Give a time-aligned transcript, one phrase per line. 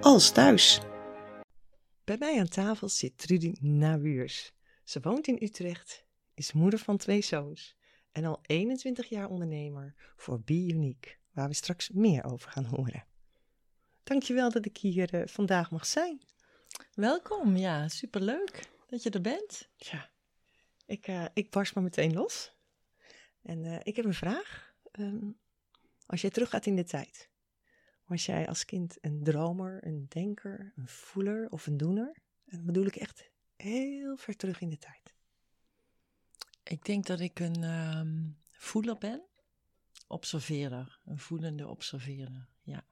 [0.00, 0.80] als thuis.
[2.04, 4.52] Bij mij aan tafel zit Trudy Nabuurs.
[4.84, 7.76] Ze woont in Utrecht, is moeder van twee zoons
[8.12, 13.04] en al 21 jaar ondernemer voor Be Unique, waar we straks meer over gaan horen.
[14.02, 16.22] Dankjewel dat ik hier uh, vandaag mag zijn.
[16.94, 19.68] Welkom, ja, superleuk dat je er bent.
[19.76, 20.10] Ja,
[20.86, 22.52] ik, uh, ik barst maar meteen los.
[23.42, 24.74] En uh, ik heb een vraag.
[24.92, 25.38] Um,
[26.06, 27.30] als je teruggaat in de tijd,
[28.08, 32.16] was jij als kind een dromer, een denker, een voeler of een doener?
[32.46, 35.14] En dat bedoel ik echt heel ver terug in de tijd.
[36.62, 39.22] Ik denk dat ik een um, voeler ben.
[40.06, 41.00] Observeerder.
[41.04, 42.84] Een voelende observeerder, ja.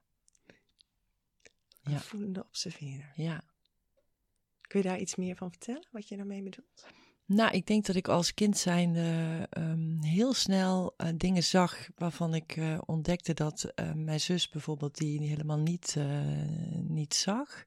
[1.83, 1.99] Een ja.
[1.99, 3.11] voelende observeerder.
[3.15, 3.43] Ja.
[4.61, 6.85] Kun je daar iets meer van vertellen, wat je daarmee bedoelt?
[7.27, 12.33] Nou, ik denk dat ik als kind zijnde um, heel snel uh, dingen zag waarvan
[12.33, 15.97] ik uh, ontdekte dat uh, mijn zus bijvoorbeeld die helemaal niet,
[16.81, 17.65] niet zag.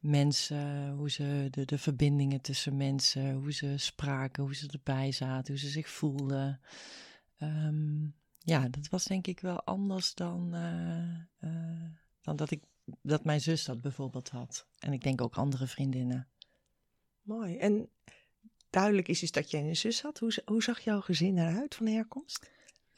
[0.00, 5.52] Mensen, hoe ze de, de verbindingen tussen mensen, hoe ze spraken, hoe ze erbij zaten,
[5.52, 6.60] hoe ze zich voelden.
[7.38, 10.50] Um, ja, dat was denk ik wel anders dan,
[12.20, 12.62] dan dat, ik,
[13.02, 14.66] dat mijn zus dat bijvoorbeeld had.
[14.78, 16.28] En ik denk ook andere vriendinnen.
[17.22, 17.56] Mooi.
[17.56, 17.88] En
[18.74, 20.18] duidelijk is, is dat jij een zus had.
[20.18, 22.50] Hoe, hoe zag jouw gezin eruit van herkomst?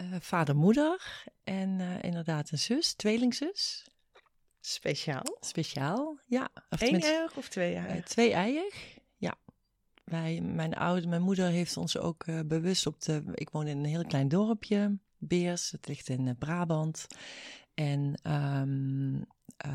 [0.03, 3.85] Uh, vader, moeder en uh, inderdaad een zus, tweelingzus.
[4.61, 5.37] Speciaal?
[5.41, 6.49] Speciaal, ja.
[6.69, 7.97] Eén-eiig of twee-eiig?
[7.97, 9.35] Uh, twee-eiig, ja.
[10.05, 13.23] Wij, mijn, oude, mijn moeder heeft ons ook bewust op de...
[13.35, 15.71] Ik woon in een heel klein dorpje, Beers.
[15.71, 17.07] Het ligt in Brabant.
[17.77, 19.27] En um,
[19.67, 19.73] uh,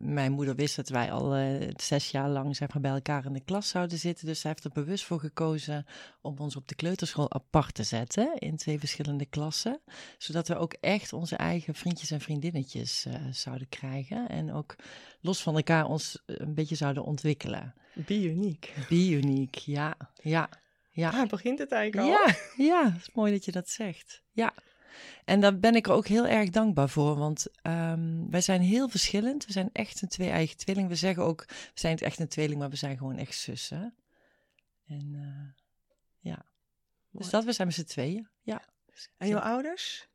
[0.00, 3.32] mijn moeder wist dat wij al uh, zes jaar lang zeg maar, bij elkaar in
[3.32, 4.26] de klas zouden zitten.
[4.26, 5.86] Dus zij heeft er bewust voor gekozen
[6.20, 9.80] om ons op de kleuterschool apart te zetten in twee verschillende klassen.
[10.18, 14.28] Zodat we ook echt onze eigen vriendjes en vriendinnetjes uh, zouden krijgen.
[14.28, 14.76] En ook
[15.20, 17.74] los van elkaar ons een beetje zouden ontwikkelen.
[18.88, 19.54] Be uniek.
[19.54, 19.96] Ja.
[20.14, 20.48] Ja,
[20.90, 21.10] ja.
[21.10, 22.12] Daar begint het eigenlijk al.
[22.12, 24.22] Ja, ja, het is mooi dat je dat zegt.
[24.32, 24.52] Ja.
[25.24, 28.88] En daar ben ik er ook heel erg dankbaar voor, want um, wij zijn heel
[28.88, 29.46] verschillend.
[29.46, 30.88] We zijn echt een twee-eigen tweeling.
[30.88, 33.94] We zeggen ook, we zijn echt een tweeling, maar we zijn gewoon echt zussen.
[34.86, 35.64] En uh,
[36.18, 36.44] ja, Mooi.
[37.10, 38.62] dus dat, we zijn met z'n tweeën, ja.
[39.16, 40.08] En jouw ouders?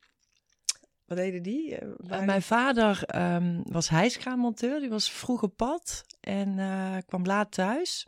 [1.05, 1.81] Wat deden die?
[1.81, 7.51] Uh, mijn vader um, was hijskraanmonteur, die was vroeg op pad en uh, kwam laat
[7.51, 8.07] thuis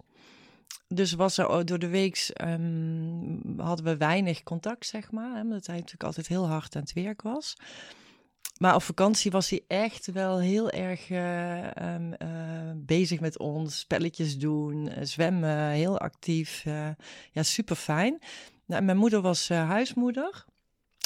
[0.94, 5.36] dus was er door de week um, hadden we weinig contact, zeg maar.
[5.36, 7.56] Hè, omdat hij natuurlijk altijd heel hard aan het werk was.
[8.58, 13.80] Maar op vakantie was hij echt wel heel erg uh, um, uh, bezig met ons.
[13.80, 16.64] Spelletjes doen, uh, zwemmen, heel actief.
[17.31, 18.20] ja, super fijn.
[18.66, 20.46] Nou, mijn moeder was huismoeder.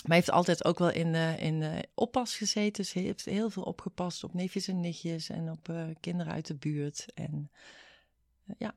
[0.05, 2.85] Maar heeft altijd ook wel in, in oppas gezeten.
[2.85, 7.05] Ze heeft heel veel opgepast op neefjes en nichtjes en op kinderen uit de buurt.
[7.13, 7.51] En
[8.57, 8.75] ja,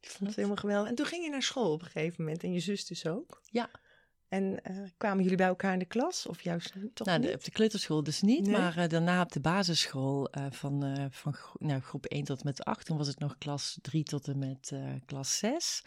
[0.00, 0.88] ik vond het helemaal geweldig.
[0.88, 3.40] En toen ging je naar school op een gegeven moment en je zus dus ook?
[3.44, 3.70] Ja.
[4.28, 7.34] En uh, kwamen jullie bij elkaar in de klas of juist toch nou, niet?
[7.34, 8.52] op de kleuterschool dus niet, nee?
[8.52, 12.64] maar uh, daarna op de basisschool uh, van, van nou, groep 1 tot en met
[12.64, 14.72] 8, toen was het nog klas 3 tot en met
[15.04, 15.82] klas 6,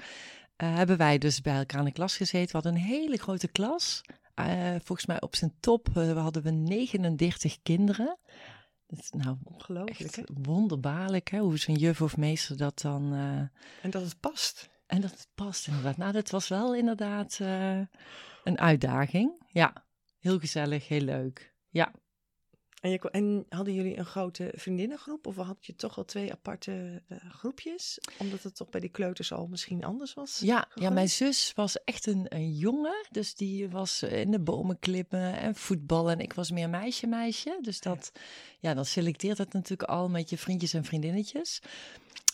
[0.55, 2.47] hebben wij dus bij elkaar in de klas gezeten.
[2.47, 4.01] We hadden een hele grote klas.
[4.83, 8.17] volgens mij op zijn top hadden we 39 kinderen.
[8.95, 10.15] Dat is nou ongelooflijk.
[10.15, 10.23] Hè?
[10.33, 11.39] Wonderbaarlijk hè?
[11.39, 13.13] hoe zo'n juf of meester dat dan.
[13.13, 13.37] Uh...
[13.81, 14.69] En dat het past.
[14.85, 15.97] En dat het past inderdaad.
[15.97, 17.79] Nou, dat was wel inderdaad uh,
[18.43, 19.43] een uitdaging.
[19.51, 19.85] Ja,
[20.19, 21.53] heel gezellig, heel leuk.
[21.69, 21.91] Ja.
[22.83, 25.27] En, je, en, hadden jullie een grote vriendinnengroep?
[25.27, 27.99] Of had je toch al twee aparte uh, groepjes?
[28.17, 30.39] Omdat het toch bij die kleuters al misschien anders was?
[30.39, 33.05] Ja, ja mijn zus was echt een, een jongen.
[33.11, 36.13] Dus die was in de bomen klippen en voetballen.
[36.13, 37.57] En ik was meer meisje, meisje.
[37.61, 38.11] Dus dat,
[38.59, 41.61] ja, dan selecteert het natuurlijk al met je vriendjes en vriendinnetjes.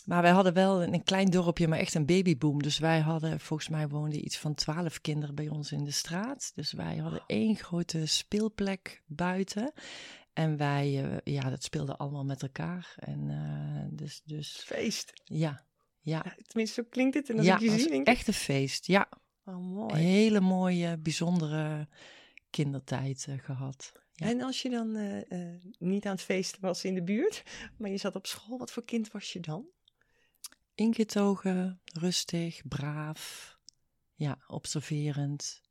[0.04, 2.62] Maar wij hadden wel een klein dorpje, maar echt een babyboom.
[2.62, 6.52] Dus wij hadden, volgens mij woonden iets van twaalf kinderen bij ons in de straat.
[6.54, 9.72] Dus wij hadden één grote speelplek buiten.
[10.32, 12.94] En wij, uh, ja, dat speelde allemaal met elkaar.
[12.96, 14.62] En uh, dus, dus...
[14.66, 15.12] Feest.
[15.24, 15.66] Ja,
[16.00, 16.22] ja.
[16.24, 16.36] ja.
[16.46, 17.30] Tenminste, zo klinkt het.
[17.30, 19.08] En als ja, ik je zie, denk echt een feest, ja.
[19.44, 19.94] Oh, mooi.
[19.94, 21.88] Hele mooie, bijzondere
[22.50, 23.92] kindertijd uh, gehad.
[24.14, 24.92] En als je dan
[25.78, 27.42] niet aan het feesten was in de buurt,
[27.78, 29.66] maar je zat op school, wat voor kind was je dan?
[30.74, 33.58] Ingetogen, rustig, braaf,
[34.14, 35.62] ja, observerend,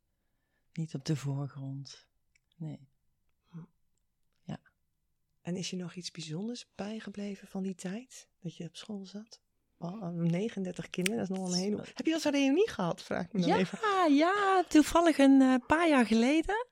[0.72, 2.06] niet op de voorgrond.
[2.56, 2.89] Nee.
[5.50, 9.40] En is je nog iets bijzonders bijgebleven van die tijd dat je op school zat?
[9.78, 11.76] Oh, 39 kinderen, dat is nog een hele.
[11.94, 13.02] Heb je dat een reunie gehad?
[13.02, 13.78] Vraag ik me dan ja, even.
[14.14, 16.66] Ja, toevallig een uh, paar jaar geleden.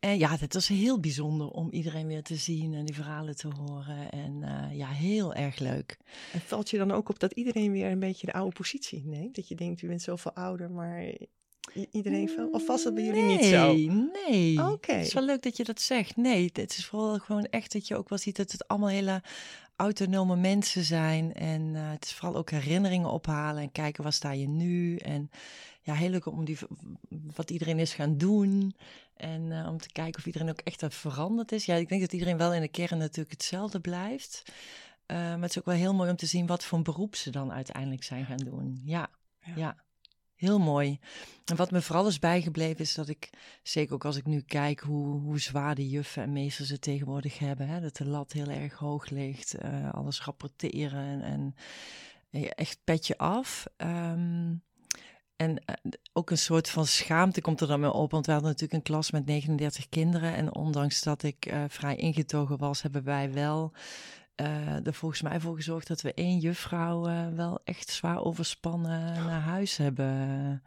[0.00, 3.48] En ja, het was heel bijzonder om iedereen weer te zien en die verhalen te
[3.48, 4.10] horen.
[4.10, 5.96] En uh, ja, heel erg leuk.
[6.32, 9.34] En valt je dan ook op dat iedereen weer een beetje de oude positie neemt?
[9.34, 11.14] Dat je denkt, u bent zoveel ouder, maar
[11.90, 12.48] iedereen?
[12.52, 13.74] Of was dat bij jullie nee, niet zo?
[14.28, 14.70] Nee, Oké.
[14.70, 14.96] Okay.
[14.96, 16.16] Het is wel leuk dat je dat zegt.
[16.16, 19.22] Nee, het is vooral gewoon echt dat je ook wel ziet dat het allemaal hele
[19.76, 21.34] autonome mensen zijn.
[21.34, 24.96] En uh, het is vooral ook herinneringen ophalen en kijken waar sta je nu.
[24.96, 25.30] En
[25.82, 26.58] ja, heel leuk om die,
[27.34, 28.76] wat iedereen is gaan doen.
[29.16, 31.64] En uh, om te kijken of iedereen ook echt veranderd is.
[31.64, 34.42] Ja, ik denk dat iedereen wel in de kern natuurlijk hetzelfde blijft.
[35.06, 37.14] Uh, maar het is ook wel heel mooi om te zien wat voor een beroep
[37.14, 38.80] ze dan uiteindelijk zijn gaan doen.
[38.84, 39.08] Ja,
[39.40, 39.52] ja.
[39.56, 39.85] ja.
[40.36, 40.98] Heel mooi.
[41.44, 43.30] En wat me vooral is bijgebleven is dat ik,
[43.62, 47.38] zeker ook als ik nu kijk hoe, hoe zwaar de juffen en meesters het tegenwoordig
[47.38, 51.54] hebben, hè, dat de lat heel erg hoog ligt, uh, alles rapporteren en,
[52.30, 53.66] en echt petje af.
[53.76, 54.62] Um,
[55.36, 58.50] en uh, ook een soort van schaamte komt er dan mee op, want we hadden
[58.50, 63.32] natuurlijk een klas met 39 kinderen en ondanks dat ik vrij ingetogen was, hebben wij
[63.32, 63.72] wel
[64.84, 69.40] er volgens mij voor gezorgd dat we één juffrouw uh, wel echt zwaar overspannen naar
[69.40, 70.62] huis hebben.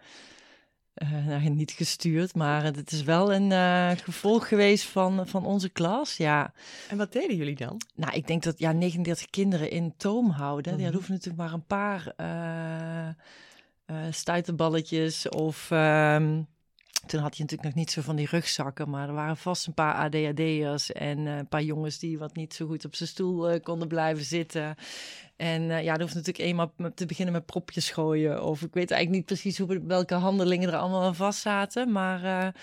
[0.95, 6.17] Uh, nou, niet gestuurd, maar het is wel een gevolg geweest van, van onze klas,
[6.17, 6.53] ja.
[6.89, 7.81] En wat deden jullie dan?
[7.95, 10.73] Nou, ik denk dat ja, 39 kinderen in toom houden.
[10.73, 10.87] Mm -hmm.
[10.87, 12.13] Ja, hoeven natuurlijk maar een paar
[14.11, 15.69] stuiterballetjes of...
[15.71, 16.47] Um,
[17.05, 19.73] toen had je natuurlijk nog niet zo van die rugzakken, maar er waren vast een
[19.73, 23.53] paar ADHD'ers en uh, een paar jongens die wat niet zo goed op zijn stoel
[23.53, 24.75] uh, konden blijven zitten.
[25.35, 28.43] En uh, ja, er hoeft natuurlijk eenmaal te beginnen met propjes gooien.
[28.43, 31.91] Of ik weet eigenlijk niet precies hoe, welke handelingen er allemaal aan vast zaten.
[31.91, 32.53] Maar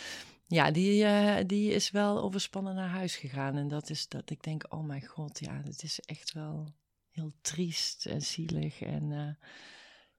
[0.46, 3.56] ja, die, die is wel overspannen naar huis gegaan.
[3.56, 6.74] En dat is dat ik denk, oh mijn god, ja, het is echt wel
[7.10, 8.80] heel triest en zielig.
[8.80, 9.38] En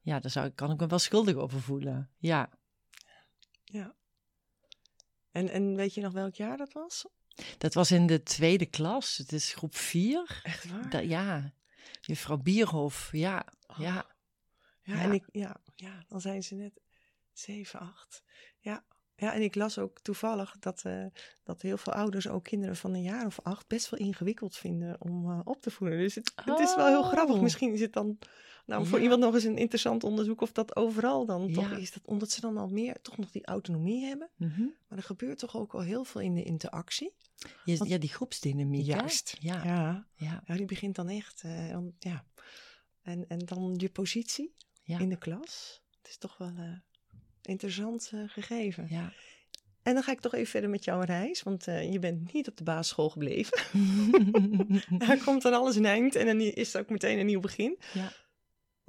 [0.02, 2.10] ja, daar zou, kan ik me wel schuldig over voelen.
[2.18, 2.50] Ja.
[3.64, 3.96] Ja.
[5.32, 7.06] En, en weet je nog welk jaar dat was?
[7.58, 9.18] Dat was in de tweede klas.
[9.18, 10.40] Het is groep vier.
[10.44, 10.90] Echt waar?
[10.90, 11.54] Da, ja.
[12.02, 13.10] Juffrouw Bierhof.
[13.12, 13.46] Ja.
[13.68, 13.78] Oh.
[13.78, 13.86] Ja.
[13.86, 14.16] ja.
[14.82, 16.82] Ja, en ik, ja, ja, dan zijn ze net
[17.34, 18.24] zeven, acht.
[18.60, 18.86] Ja.
[19.16, 21.06] Ja, en ik las ook toevallig dat, uh,
[21.44, 25.02] dat heel veel ouders ook kinderen van een jaar of acht best wel ingewikkeld vinden
[25.02, 25.98] om uh, op te voeden.
[25.98, 27.36] Dus het, het, is wel heel grappig.
[27.36, 27.42] Oh.
[27.42, 28.18] Misschien is het dan
[28.68, 29.04] nou, voor ja.
[29.04, 31.54] iemand nog eens een interessant onderzoek of dat overal dan Ja.
[31.54, 31.92] toch is.
[31.92, 34.30] Dat, omdat ze dan al meer toch nog die autonomie hebben.
[34.36, 34.62] Mhm.
[34.88, 37.14] Maar er gebeurt toch ook al heel veel in de interactie.
[37.66, 38.86] Want- ja, die groepsdynamiek.
[38.86, 39.38] Juist.
[39.40, 39.64] Ja.
[39.64, 40.44] Ja, Ja.
[40.46, 41.42] ja die begint dan echt.
[41.46, 42.26] eh, om- ja.
[43.02, 44.54] en, en dan je positie
[44.84, 45.00] Ja.
[45.00, 45.82] in de klas.
[46.02, 46.84] Het is toch wel een
[47.42, 48.88] interessant eh, gegeven.
[48.90, 49.14] Ja.
[49.84, 51.44] En dan ga ik toch even verder met jouw reis.
[51.44, 53.58] Want je bent niet op de basisschool gebleven.
[55.08, 56.16] Daar komt dan alles een eind.
[56.16, 57.78] En dan is het ook meteen een nieuw begin.
[57.94, 58.12] Ja.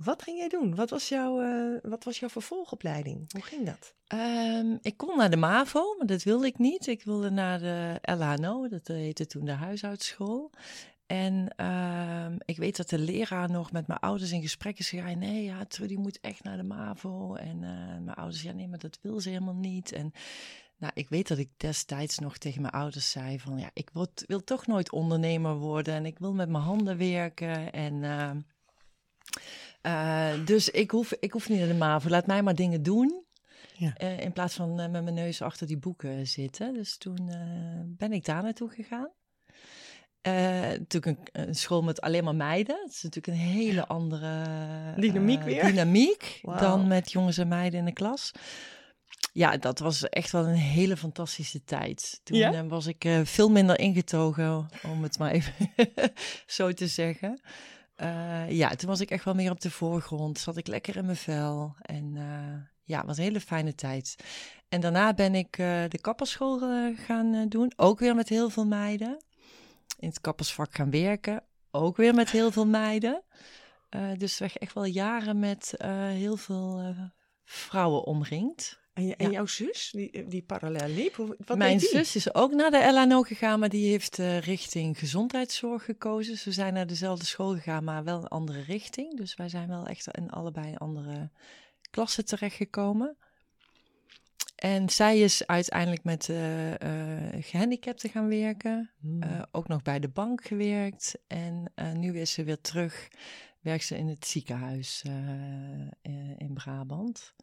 [0.04, 0.74] Wat ging jij doen?
[0.74, 3.32] Wat was jouw, eh, wat was jouw vervolgopleiding?
[3.32, 3.94] Hoe ging dat?
[4.06, 6.86] Ehm, ik kon naar de MAVO, maar dat wilde ik niet.
[6.86, 10.50] Ik wilde naar de LHNO, dat heette toen de huishoudschool.
[11.06, 15.18] En ehm, ik weet dat de leraar nog met mijn ouders in gesprek is gegaan.
[15.18, 17.34] Nee, ja, Trudy moet echt naar de MAVO.
[17.34, 19.92] En eh, mijn ouders, ja, nee, maar dat wil ze helemaal niet.
[19.92, 20.12] En
[20.76, 23.58] nou, ik weet dat ik destijds nog tegen mijn ouders zei van...
[23.58, 23.90] Ja, ik
[24.26, 27.72] wil toch nooit ondernemer worden en ik wil met mijn handen werken.
[27.72, 28.04] En...
[28.04, 28.40] ehm,
[29.80, 32.08] eh, dus ik hoef, ik hoef niet naar de MAVO.
[32.08, 33.24] Laat mij maar dingen doen.
[33.76, 33.94] Ja.
[33.96, 36.74] Eh, in plaats van eh, met mijn neus achter die boeken zitten.
[36.74, 37.30] Dus toen
[37.98, 39.10] ben ik daar naartoe gegaan.
[40.78, 42.80] Natuurlijk een, een school met alleen maar meiden.
[42.84, 44.44] Het is natuurlijk een hele andere
[44.96, 45.64] Dynamiek weer.
[45.64, 48.32] dynamiek dan met jongens en meiden in de klas.
[49.32, 52.20] Ja, dat was echt wel een hele fantastische tijd.
[52.22, 52.66] Toen Ja?
[52.66, 55.54] was ik veel minder ingetogen, om het maar even
[56.46, 57.40] zo te zeggen.
[57.98, 60.38] Eh, ja, toen was ik echt wel meer op de voorgrond.
[60.38, 61.74] Zat ik lekker in mijn vel.
[61.82, 64.16] En eh, ja, was een hele fijne tijd.
[64.68, 66.58] En daarna ben ik eh, de kapperschool
[66.94, 67.72] gaan doen.
[67.76, 69.24] Ook weer met heel veel meiden.
[69.98, 71.42] In het kappersvak gaan werken.
[71.70, 73.22] Ook weer met heel veel meiden.
[74.16, 75.74] Dus echt wel jaren met
[76.12, 76.94] heel veel
[77.44, 78.80] vrouwen omringd.
[78.98, 79.32] En, je, en Ja.
[79.32, 81.88] jouw zus, die, die parallel liep, wat Mijn deed die?
[81.88, 86.36] zus is ook naar de LNO gegaan, maar die heeft eh, richting gezondheidszorg gekozen.
[86.38, 89.16] Ze zijn naar dezelfde school gegaan, maar wel een andere richting.
[89.16, 91.30] Dus wij zijn wel echt in allebei andere
[91.90, 93.16] klassen terechtgekomen.
[94.56, 96.76] En zij is uiteindelijk met uh, uh,
[97.40, 98.90] gehandicapten gaan werken.
[99.00, 99.22] Hmm.
[99.22, 101.18] Uh, ook nog bij de bank gewerkt.
[101.26, 103.08] En nu is ze weer terug.
[103.60, 105.02] Werkt ze in het ziekenhuis
[106.36, 107.34] in Brabant.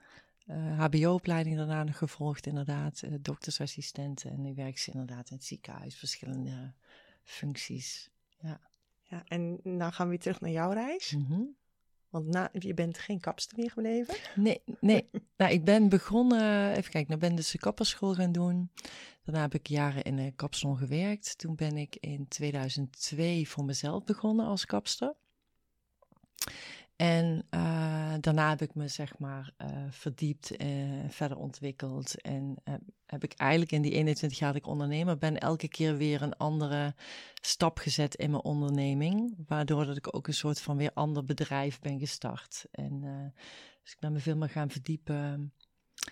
[0.78, 3.04] HBO-opleiding daarna nog gevolgd, inderdaad.
[3.22, 4.32] doktersassistenten.
[4.32, 5.96] En nu werkt ze inderdaad in het ziekenhuis.
[5.96, 6.74] Verschillende
[7.24, 8.10] functies.
[8.40, 8.60] Ja.
[9.04, 11.12] ja en nou gaan we weer terug naar jouw reis.
[11.12, 11.56] Mm -hmm.
[12.10, 14.16] Want na, je bent geen kapster meer gebleven?
[14.36, 15.10] Nee, nee.
[15.38, 18.72] nou, ik ben begonnen, even kijken, nou ben dus de kapperschool gaan doen.
[19.24, 21.38] Daarna heb ik jaren in een kapsalon gewerkt.
[21.38, 25.16] Toen ben ik in 2002 voor mezelf begonnen als kapster.
[26.96, 32.22] En uh, daarna heb ik me zeg maar uh, verdiept en verder ontwikkeld.
[32.22, 32.74] En uh,
[33.06, 36.38] heb ik eigenlijk in die 21 jaar dat ik ondernemer ben, elke keer weer een
[36.38, 36.96] andere
[37.42, 39.36] stap gezet in mijn onderneming.
[39.48, 42.66] Waardoor dat ik ook een soort van weer ander bedrijf ben gestart.
[42.72, 43.00] En
[43.84, 45.54] dus ik ben me veel meer gaan verdiepen.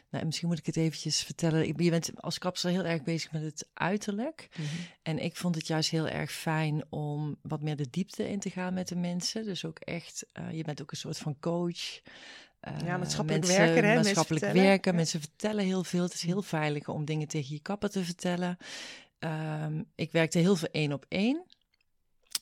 [0.09, 1.67] Nou, misschien moet ik het eventjes vertellen.
[1.67, 4.47] Je bent als kapsel heel erg bezig met het uiterlijk.
[4.57, 4.85] Mm -hmm.
[5.01, 8.49] En ik vond het juist heel erg fijn om wat meer de diepte in te
[8.49, 9.45] gaan met de mensen.
[9.45, 12.01] Dus ook echt, uh, je bent ook een soort van coach.
[12.67, 13.95] Uh, ja, maatschappelijk mensen, werken, hè?
[13.95, 14.91] Maatschappelijk mensen werken.
[14.91, 14.97] Ja.
[14.97, 16.03] Mensen vertellen heel veel.
[16.03, 18.57] Het is heel veilig om dingen tegen je kapper te vertellen.
[19.19, 21.43] Um, ik werkte heel veel één op één.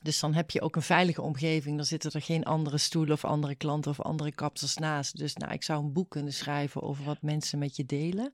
[0.01, 1.75] Dus dan heb je ook een veilige omgeving.
[1.75, 5.17] Dan zitten er geen andere stoelen of andere klanten of andere kapsels naast.
[5.17, 8.33] Dus nou, ik zou een boek kunnen schrijven over wat mensen met je delen.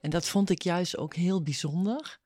[0.00, 2.20] En dat vond ik juist ook heel bijzonder.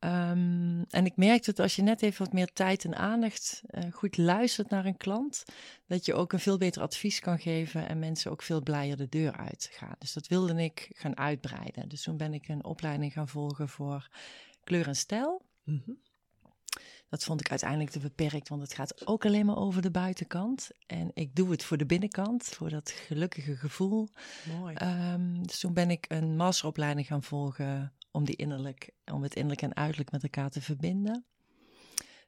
[0.00, 3.92] Um, en ik merkte dat als je net even wat meer tijd en aandacht uh,
[3.92, 5.44] goed luistert naar een klant,
[5.86, 9.08] dat je ook een veel beter advies kan geven en mensen ook veel blijer de
[9.08, 9.94] deur uit gaan.
[9.98, 11.88] Dus dat wilde ik gaan uitbreiden.
[11.88, 14.08] Dus toen ben ik een opleiding gaan volgen voor
[14.64, 15.42] kleur en stijl.
[15.64, 15.98] Mm.
[17.08, 20.70] Dat vond ik uiteindelijk te beperkt, want het gaat ook alleen maar over de buitenkant.
[20.86, 24.08] En ik doe het voor de binnenkant, voor dat gelukkige gevoel.
[24.58, 24.76] Mooi.
[25.12, 29.62] Um, dus toen ben ik een masteropleiding gaan volgen om, die innerlijk, om het innerlijk
[29.62, 31.24] en uiterlijk met elkaar te verbinden.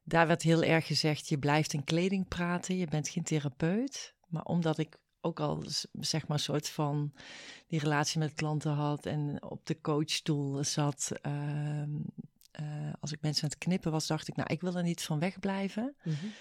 [0.05, 4.15] Daar werd heel erg gezegd, je blijft in kleding praten, je bent geen therapeut.
[4.27, 7.13] Maar omdat ik ook al zeg maar een soort van
[7.67, 11.83] die relatie met klanten had en op de coachstoel zat, uh,
[12.61, 15.03] uh, als ik mensen aan het knippen was, dacht ik, nou, ik wil er niet
[15.03, 15.97] van wegblijven.
[16.03, 16.33] Mm -hmm.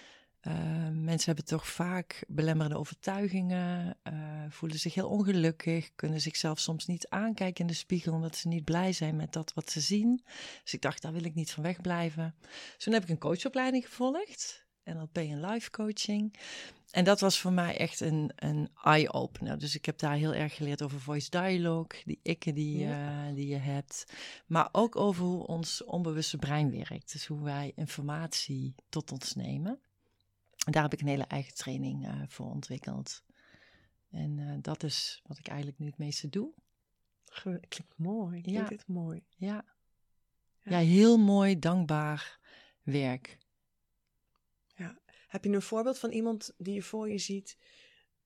[0.47, 0.53] Uh,
[0.91, 4.13] mensen hebben toch vaak belemmerende overtuigingen, uh,
[4.49, 8.63] voelen zich heel ongelukkig, kunnen zichzelf soms niet aankijken in de spiegel omdat ze niet
[8.63, 10.21] blij zijn met dat wat ze zien.
[10.63, 12.35] Dus ik dacht, daar wil ik niet van wegblijven.
[12.75, 16.33] Dus toen heb ik een coachopleiding gevolgd, NLP en life coaching.
[16.91, 19.59] En dat was voor mij echt een, een eye-opener.
[19.59, 23.27] Dus ik heb daar heel erg geleerd over voice dialogue, die ikken die, ja.
[23.27, 24.05] uh, die je hebt.
[24.47, 27.11] Maar ook over hoe ons onbewuste brein werkt.
[27.11, 29.79] Dus hoe wij informatie tot ons nemen.
[30.65, 33.23] En daar heb ik een hele eigen training uh, voor ontwikkeld.
[34.11, 36.51] En uh, dat is wat ik eigenlijk nu het meeste doe.
[37.43, 38.41] Klinkt mooi.
[38.41, 38.67] Klinkt Ja.
[38.67, 39.23] dit mooi.
[39.37, 39.65] Ja.
[40.63, 40.79] Ja.
[40.79, 42.39] ja, heel mooi, dankbaar
[42.83, 43.37] werk.
[45.29, 47.57] Heb je een voorbeeld van iemand die je voor je ziet,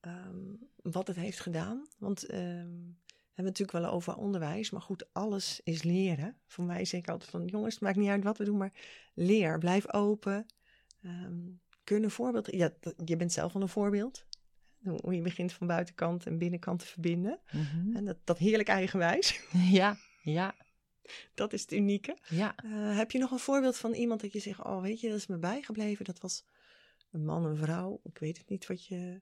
[0.01, 1.87] um, wat het heeft gedaan?
[1.97, 6.37] Want um, we hebben het natuurlijk wel over onderwijs, maar goed, alles is leren.
[6.47, 8.73] Voor mij zeg ik altijd van, jongens, het maakt niet uit wat we doen, maar
[9.13, 10.45] leer, blijf open.
[11.05, 12.73] Um, kun je een voorbeeld, ja,
[13.05, 14.25] je bent zelf al een voorbeeld.
[15.01, 17.39] Hoe je begint van buitenkant en binnenkant te verbinden.
[17.51, 17.95] Mm -hmm.
[17.95, 19.39] En dat, dat heerlijk eigenwijs.
[19.79, 20.55] Ja, ja.
[21.33, 22.17] Dat is het unieke.
[22.29, 22.55] Ja.
[22.65, 25.17] Uh, heb je nog een voorbeeld van iemand dat je zegt, oh weet je, dat
[25.17, 26.05] is me bijgebleven.
[26.05, 26.45] Dat was
[27.13, 29.21] een man, een vrouw, ik weet het niet wat je.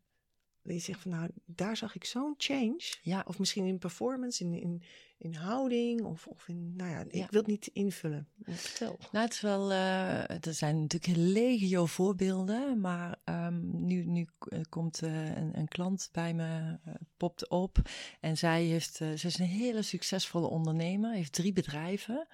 [0.64, 2.82] Dat je zegt van nou, daar zag ik zo'n change.
[3.02, 3.24] Ja.
[3.28, 4.84] Of misschien in performance, in, in,
[5.22, 7.28] in houding, of, of in, nou ja, ik Ja.
[7.30, 8.28] wil het niet invullen.
[8.44, 8.98] Vertel.
[9.12, 14.28] Nou, het is wel, uh, er zijn natuurlijk legio voorbeelden, maar um, nu, nu
[14.70, 17.78] komt uh, een, een, klant bij me, uh, popt op
[18.20, 22.28] en zij heeft, ze is een hele succesvolle ondernemer, heeft drie bedrijven,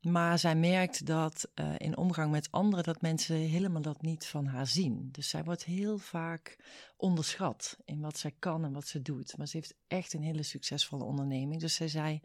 [0.00, 4.66] maar zij merkt dat in omgang met anderen dat mensen helemaal dat niet van haar
[4.66, 5.08] zien.
[5.12, 6.56] Dus zij wordt heel vaak
[6.96, 9.36] onderschat in wat zij kan en wat ze doet.
[9.36, 11.60] Maar ze heeft echt een hele succesvolle onderneming.
[11.60, 12.20] Dus zij zei,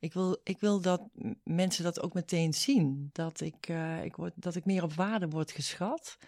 [0.00, 1.02] ik wil, ik wil dat
[1.44, 3.10] mensen dat ook meteen zien.
[3.12, 6.18] Dat ik, uh, ik, word, dat ik meer op waarde word geschat.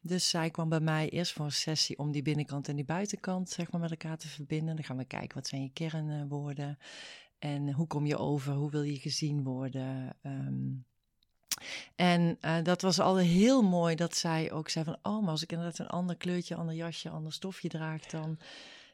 [0.00, 3.50] Dus zij kwam bij mij eerst voor een sessie om die binnenkant en die buitenkant
[3.50, 4.76] zeg maar, met elkaar te verbinden.
[4.76, 6.78] Dan gaan we kijken, wat zijn je kernwoorden?
[7.38, 8.52] En hoe kom je over?
[8.54, 10.16] Hoe wil je gezien worden?
[10.22, 10.84] Um,
[11.96, 14.98] en uh, dat was al heel mooi dat zij ook zei van...
[15.02, 18.06] oh, maar als ik inderdaad een ander kleurtje, ander jasje, ander stofje draag...
[18.06, 18.38] dan,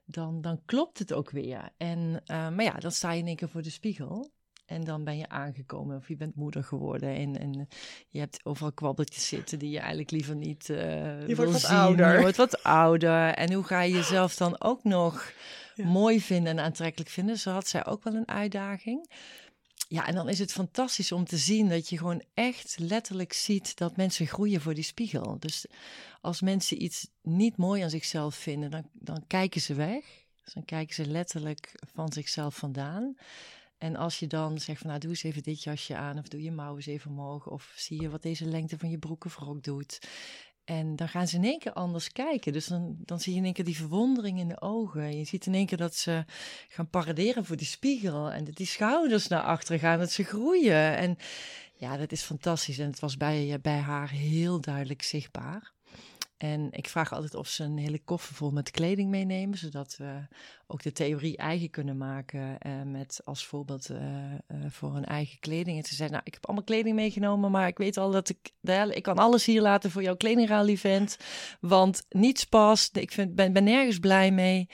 [0.07, 1.69] dan, dan klopt het ook weer.
[1.77, 4.35] En, uh, maar ja, dan sta je in één keer voor de spiegel...
[4.67, 7.09] En dan ben je aangekomen of je bent moeder geworden.
[7.09, 7.69] En, en
[8.09, 11.77] je hebt overal kwabbeltjes zitten die je eigenlijk liever niet uh, je wordt wat zien.
[11.77, 12.15] ouder.
[12.15, 13.35] Je wordt wat ouder.
[13.35, 15.33] En hoe ga je jezelf dan ook nog
[15.77, 17.39] mooi vinden en aantrekkelijk vinden.
[17.39, 19.11] Zo had zij ook wel een uitdaging.
[19.89, 23.77] Ja, en dan is het fantastisch om te zien dat je gewoon echt letterlijk ziet
[23.77, 25.37] dat mensen groeien voor die spiegel.
[25.39, 25.67] Dus
[26.21, 30.05] als mensen iets niet mooi aan zichzelf vinden, dan, dan kijken ze weg.
[30.45, 33.17] Dus dan kijken ze letterlijk van zichzelf vandaan.
[33.79, 36.43] En als je dan zegt van nou doe eens even dit jasje aan of doe
[36.43, 39.37] je mouwen eens even omhoog of zie je wat deze lengte van je broek of
[39.37, 40.09] rok doet.
[40.67, 42.53] En dan gaan ze in één keer anders kijken.
[42.53, 45.17] Dus dan, dan zie je in één keer die verwondering in de ogen.
[45.19, 46.25] Je ziet in één keer dat ze
[46.69, 48.31] gaan paraderen voor die spiegel.
[48.31, 50.97] En dat die schouders naar achteren gaan, dat ze groeien.
[50.97, 51.17] En
[51.75, 52.79] ja, dat is fantastisch.
[52.79, 55.75] En het was bij, bij haar heel duidelijk zichtbaar.
[56.37, 60.27] En ik vraag altijd of ze een hele koffer vol met kleding meenemen, zodat we
[60.67, 65.39] ook de theorie eigen kunnen maken uh, met als voorbeeld uh, uh, voor hun eigen
[65.39, 65.79] kleding.
[65.79, 68.51] En ze zei, nou, ik heb allemaal kleding meegenomen, maar ik weet al dat ik,
[68.95, 71.17] ik kan alles hier laten voor jouw kledingruil-event,
[71.61, 74.69] want niets past, ik vind, ben, ben nergens blij mee.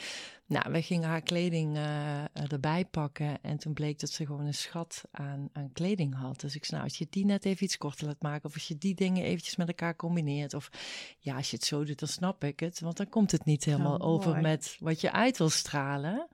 [0.52, 4.54] Nou, we gingen haar kleding uh, erbij pakken en toen bleek dat ze gewoon een
[4.54, 6.40] schat aan, aan kleding had.
[6.40, 8.68] Dus ik zei, nou, als je die net even iets korter laat maken of als
[8.68, 10.70] je die dingen eventjes met elkaar combineert of
[11.18, 12.80] ja, als je het zo doet, dan snap ik het.
[12.80, 16.28] Want dan komt het niet helemaal over met wat je uit wil stralen.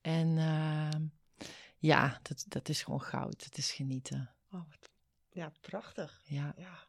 [0.00, 0.88] En uh,
[1.78, 3.44] ja, dat, dat is gewoon goud.
[3.44, 4.30] Het is genieten.
[4.52, 4.60] Oh,
[5.30, 6.20] ja, prachtig.
[6.24, 6.54] Ja.
[6.56, 6.86] ja.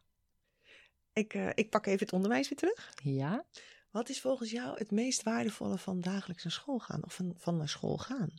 [1.12, 2.92] Ik, uh, ik pak even het onderwijs weer terug.
[3.02, 3.44] Ja.
[3.94, 7.56] Wat is volgens jou het meest waardevolle van dagelijks naar school gaan of van, van
[7.56, 8.30] naar school gaan?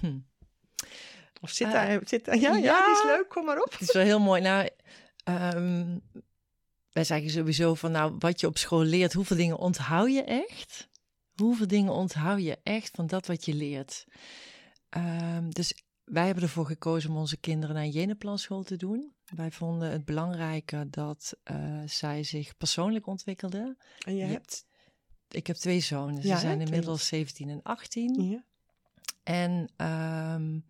[0.00, 0.18] Hm.
[1.40, 3.72] Of zit daar, uh, zit daar, ja, ja, ja, die is leuk, kom maar op.
[3.72, 4.40] Het is wel heel mooi.
[4.40, 4.68] Nou,
[5.24, 6.02] um,
[6.92, 10.88] wij zeggen sowieso van, nou, wat je op school leert, hoeveel dingen onthoud je echt?
[11.34, 14.04] Hoeveel dingen onthoud je echt van dat wat je leert?
[14.90, 19.15] Um, dus wij hebben ervoor gekozen om onze kinderen naar een te doen.
[19.34, 23.78] Wij vonden het belangrijker dat uh, zij zich persoonlijk ontwikkelden.
[24.04, 24.66] En je hebt?
[25.28, 26.22] Ik heb twee zonen.
[26.22, 28.22] Ze zijn inmiddels 17 en 18.
[28.22, 28.44] Ja.
[29.22, 30.64] En um,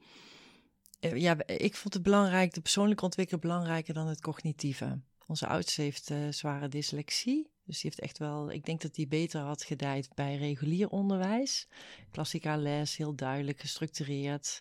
[1.00, 5.00] ja, ik vond het belangrijk, de persoonlijke ontwikkeling belangrijker dan het cognitieve.
[5.26, 7.50] Onze oudste heeft uh, zware dyslexie.
[7.64, 11.68] Dus die heeft echt wel, ik denk dat die beter had gedijd bij regulier onderwijs.
[12.10, 14.60] Klassica les, heel duidelijk gestructureerd.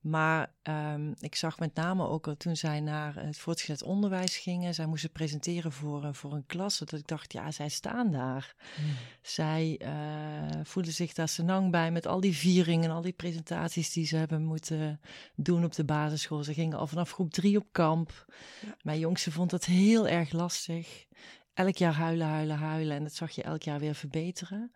[0.00, 4.74] Maar um, ik zag met name ook al toen zij naar het voortgezet onderwijs gingen,
[4.74, 8.54] zij moesten presenteren voor, uh, voor een klas, dat ik dacht, ja, zij staan daar.
[8.76, 8.94] Hmm.
[9.22, 14.06] Zij uh, voelen zich daar senang bij met al die vieringen, al die presentaties die
[14.06, 15.00] ze hebben moeten
[15.34, 16.44] doen op de basisschool.
[16.44, 18.26] Ze gingen al vanaf groep drie op kamp.
[18.60, 18.76] Ja.
[18.82, 21.06] Mijn jongste vond dat heel erg lastig.
[21.54, 24.72] Elk jaar huilen, huilen, huilen en dat zag je elk jaar weer verbeteren.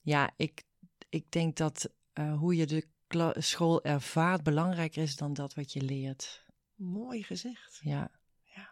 [0.00, 0.62] Ja, ik,
[1.08, 2.92] ik denk dat uh, hoe je de
[3.38, 6.44] school ervaart belangrijker is dan dat wat je leert.
[6.74, 7.80] Mooi gezegd.
[7.82, 8.10] Ja.
[8.54, 8.68] Ja.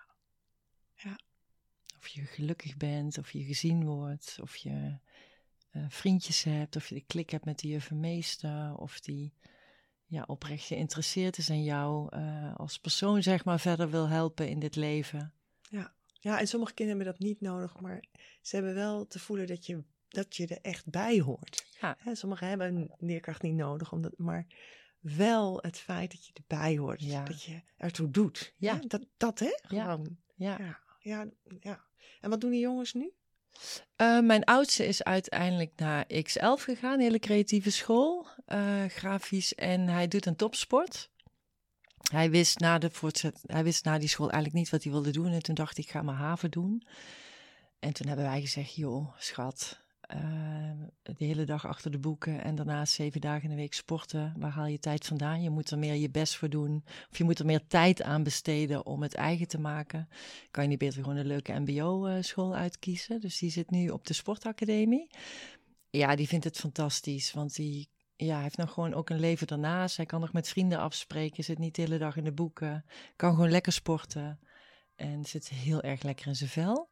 [0.94, 1.18] ja.
[1.98, 4.98] Of je gelukkig bent, of je gezien wordt, of je
[5.72, 9.34] uh, vriendjes hebt, of je de klik hebt met die juffermeester, of die
[10.06, 14.58] ja, oprecht geïnteresseerd is in jou uh, als persoon, zeg maar, verder wil helpen in
[14.58, 15.34] dit leven.
[15.70, 15.94] Ja.
[16.12, 18.04] ja, en sommige kinderen hebben dat niet nodig, maar
[18.40, 21.66] ze hebben wel te voelen dat je dat je er echt bij hoort.
[21.82, 21.96] Ja.
[21.98, 24.46] Hè, sommigen hebben leerkracht niet nodig, omdat, maar
[25.00, 27.02] wel het feit dat je erbij hoort.
[27.02, 27.24] Ja.
[27.24, 28.54] Dat je ertoe doet.
[28.56, 28.74] Ja.
[28.74, 28.86] Hè?
[28.86, 29.58] Dat, dat hè?
[29.62, 30.16] Gewoon.
[30.34, 30.58] Ja.
[30.58, 30.78] Ja.
[30.98, 31.26] ja.
[31.60, 31.84] ja.
[32.20, 33.12] En wat doen die jongens nu?
[33.96, 39.54] Uh, mijn oudste is uiteindelijk naar X11 gegaan, hele creatieve school, uh, grafisch.
[39.54, 41.10] En hij doet een topsport.
[42.10, 45.10] Hij wist, na de voortzet, hij wist na die school eigenlijk niet wat hij wilde
[45.10, 45.32] doen.
[45.32, 46.86] En toen dacht ik, ik ga maar haven doen.
[47.78, 49.81] En toen hebben wij gezegd, joh, schat,
[51.02, 54.34] de hele dag achter de boeken en daarnaast zeven dagen in de week sporten.
[54.36, 55.42] Waar haal je tijd vandaan?
[55.42, 56.84] Je moet er meer je best voor doen.
[57.10, 60.08] Of je moet er meer tijd aan besteden om het eigen te maken.
[60.50, 63.20] Kan je niet beter gewoon een leuke MBO-school uitkiezen?
[63.20, 65.10] Dus die zit nu op de sportacademie.
[65.90, 69.96] Ja, die vindt het fantastisch, want die ja, heeft nog gewoon ook een leven daarnaast.
[69.96, 72.84] Hij kan nog met vrienden afspreken, zit niet de hele dag in de boeken.
[73.16, 74.38] Kan gewoon lekker sporten
[74.94, 76.90] en zit heel erg lekker in zijn vel.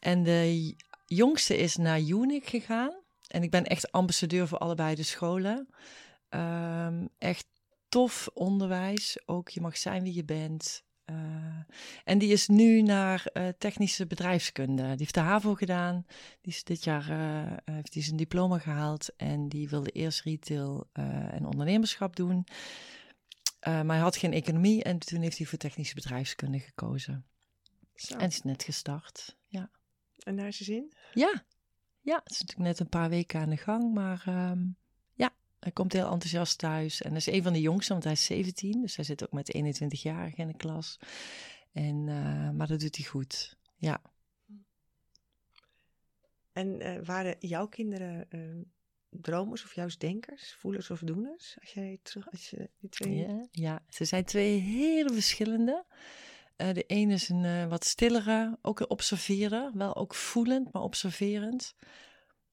[0.00, 0.76] En de
[1.14, 3.02] jongste is naar Unic gegaan.
[3.26, 5.68] En ik ben echt ambassadeur voor allebei de scholen.
[6.28, 7.46] Um, echt
[7.88, 9.18] tof onderwijs.
[9.26, 10.84] Ook je mag zijn wie je bent.
[11.10, 11.16] Uh,
[12.04, 14.82] en die is nu naar uh, technische bedrijfskunde.
[14.82, 16.04] Die heeft de HAVO gedaan.
[16.40, 19.16] Die is dit jaar uh, heeft hij zijn diploma gehaald.
[19.16, 22.44] En die wilde eerst retail en ondernemerschap doen.
[23.60, 24.82] maar hij had geen economie.
[24.82, 27.26] En toen heeft hij voor technische bedrijfskunde gekozen.
[27.94, 28.16] Zo.
[28.16, 29.38] En is net gestart.
[30.24, 30.92] En naar zijn zin?
[31.14, 31.44] Ja.
[32.02, 34.76] Ja, het is natuurlijk net een paar weken aan de gang, maar um,
[35.14, 37.02] ja, hij komt heel enthousiast thuis.
[37.02, 39.32] En dat is een van de jongsten, want hij is 17, dus hij zit ook
[39.32, 40.98] met 21-jarigen in de klas.
[41.72, 44.00] En, uh, maar dat doet hij goed, ja.
[46.52, 48.40] En eh, waren jouw kinderen eh,
[49.10, 51.56] dromers of juist denkers, voelers of doeners?
[51.60, 53.14] Als jij terug, als je die twee...
[53.14, 55.84] Ja, ja, ze zijn twee hele verschillende.
[56.60, 59.70] Eh, de ene is een eh, wat stillere, ook een.
[59.74, 61.74] Wel ook voelend, maar observerend.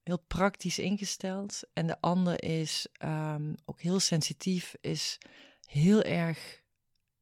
[0.02, 1.62] Heel praktisch ingesteld.
[1.72, 5.18] En de ander is ehm, ook heel sensitief, is
[5.66, 6.62] heel erg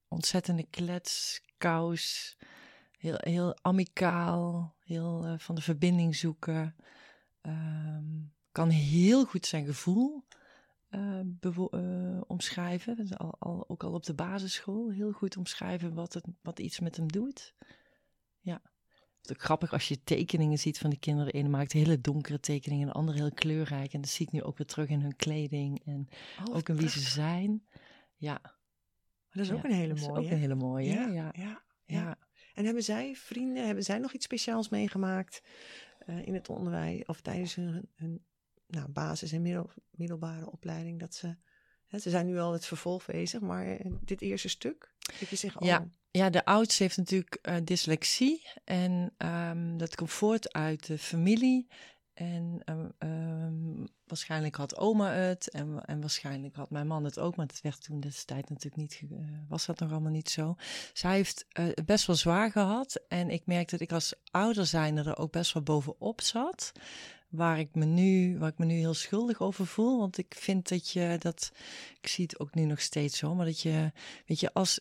[0.08, 2.36] ontzettende klets, kous.
[2.98, 6.76] Heel, heel amicaal, heel eh, van de verbinding zoeken.
[7.40, 8.04] Ehm,
[8.52, 10.24] kan heel goed zijn gevoel
[10.96, 12.96] eh, eh, omschrijven.
[12.96, 16.80] Dus al, al, ook al op de basisschool heel goed omschrijven wat, het, wat iets
[16.80, 17.54] met hem doet.
[18.40, 18.60] Ja.
[19.20, 21.32] Het is ook grappig als je tekeningen ziet van die kinderen.
[21.32, 23.92] De ene maakt hele donkere tekeningen, de andere heel kleurrijk.
[23.92, 26.08] En dat zie ik nu ook weer terug in hun kleding en
[26.48, 27.66] Oh, ook in wie ze zijn.
[28.16, 28.40] Ja,
[29.30, 30.24] Dat is ja, ook een hele dat is mooie.
[30.24, 30.86] ook een hele mooie.
[30.92, 32.18] ja, Ja, ja, ja, ja, ja.
[32.54, 35.42] En hebben zij vrienden, hebben zij nog iets speciaals meegemaakt
[35.98, 38.24] eh, in het onderwijs of tijdens hun, hun
[38.66, 41.00] nou, basis- en middel, middelbare opleiding?
[41.00, 41.36] Dat ze,
[41.86, 45.36] hè, ze zijn nu al het vervolg bezig, maar eh, dit eerste stuk, dat je
[45.36, 45.86] zegt, oh, Ja.
[46.10, 48.46] Ja, de oudste heeft natuurlijk eh, dyslexie.
[48.64, 51.66] En ehm, dat komt voort uit de familie.
[52.14, 55.50] En ehm, ehm, waarschijnlijk had oma het.
[55.50, 57.36] En, en waarschijnlijk had mijn man het ook.
[57.36, 59.02] Maar dat werd toen destijds natuurlijk niet.
[59.10, 60.54] eh, was dat nog allemaal niet zo.
[60.92, 61.46] Zij heeft
[61.84, 63.00] best wel zwaar gehad.
[63.08, 66.72] En ik merkte dat ik als ouder zijnde er ook best wel bovenop zat.
[67.28, 69.98] Waar ik, me nu, waar ik me nu heel schuldig over voel.
[69.98, 71.52] Want ik vind dat je dat.
[72.00, 73.34] Ik zie het ook nu nog steeds zo.
[73.34, 73.92] Maar dat je.
[74.26, 74.80] Weet je, als,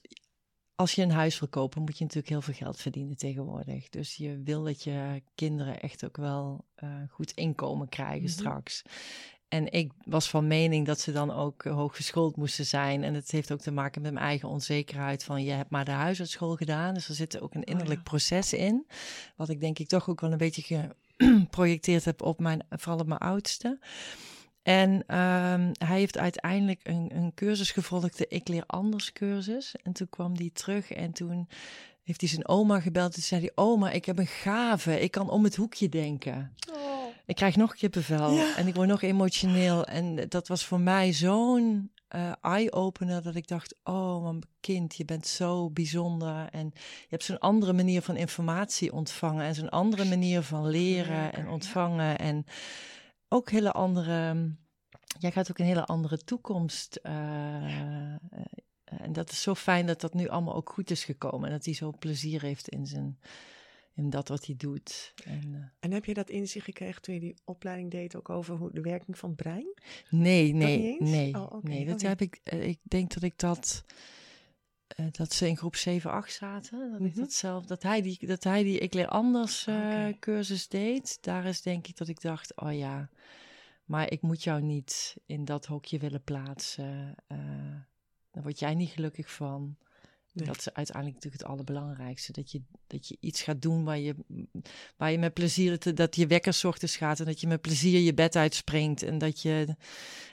[0.75, 3.89] als je een huis wil kopen, moet je natuurlijk heel veel geld verdienen tegenwoordig.
[3.89, 8.31] Dus je wil dat je kinderen echt ook wel eh, goed inkomen krijgen Mhm.
[8.31, 8.84] straks.
[9.47, 13.03] En ik was van mening dat ze dan ook hooggeschoold moesten zijn.
[13.03, 15.91] En het heeft ook te maken met mijn eigen onzekerheid van je hebt maar de
[15.91, 16.93] huisartschool gedaan.
[16.93, 18.03] Dus er zit ook een innerlijk ja.
[18.03, 18.86] proces in.
[19.36, 20.95] Wat ik denk ik toch ook wel een beetje
[21.45, 23.80] geprojecteerd heb op mijn, vooral op mijn oudste.
[24.63, 29.75] En ehm, hij heeft uiteindelijk een, een cursus gevolgd, de Ik Leer Anders cursus.
[29.84, 31.47] En toen kwam hij terug en toen
[32.04, 33.08] heeft hij zijn oma gebeld.
[33.08, 34.99] En toen zei hij, oma, ik heb een gave.
[34.99, 36.54] Ik kan om het hoekje denken.
[36.73, 37.06] Oh.
[37.25, 38.56] Ik krijg nog kippenvel Ja.
[38.56, 39.86] en ik word nog emotioneel.
[39.86, 45.05] En dat was voor mij zo'n eh, eye-opener dat ik dacht, oh mijn kind, je
[45.05, 46.49] bent zo bijzonder.
[46.49, 51.33] En je hebt zo'n andere manier van informatie ontvangen en zo'n andere manier van leren
[51.33, 51.51] en ja.
[51.51, 52.17] ontvangen.
[52.17, 52.45] En
[53.27, 54.51] ook hele andere,
[55.19, 56.95] jij gaat ook een hele andere toekomst.
[56.95, 58.19] eh, eh,
[58.85, 61.47] en dat is zo fijn dat dat nu allemaal ook goed is gekomen.
[61.47, 63.19] En dat hij zo plezier heeft in, zijn,
[63.95, 65.13] in dat wat hij doet.
[65.23, 68.55] En, eh, En heb je dat inzicht gekregen toen je die opleiding deed ook over
[68.55, 69.73] hoe, de werking van het brein?
[70.10, 71.36] Nee, nee, nee.
[71.36, 72.08] Oh, nee, dat oké.
[72.08, 72.39] heb ik.
[72.43, 73.84] eh, Ik denk dat ik dat.
[74.88, 76.91] eh, dat ze in groep 7, 8 zaten.
[76.91, 77.19] Dat ik Mhm.
[77.19, 77.65] dat zelf.
[77.65, 79.67] Dat hij die, dat hij die Ik leer anders
[80.19, 81.17] cursus deed.
[81.21, 83.10] Daar is denk ik dat ik dacht: oh ja.
[83.86, 87.15] Maar ik moet jou niet in dat hokje willen plaatsen.
[88.31, 89.77] daar word jij niet gelukkig van.
[90.36, 90.45] Nee.
[90.48, 92.32] Dat is uiteindelijk natuurlijk het allerbelangrijkste.
[92.32, 94.15] Dat je, dat je iets gaat doen waar je,
[94.98, 98.00] waar je met plezier, te- dat je wekker ochtends gaat en dat je met plezier
[98.00, 99.02] je bed uitspringt.
[99.04, 99.76] En, dat je,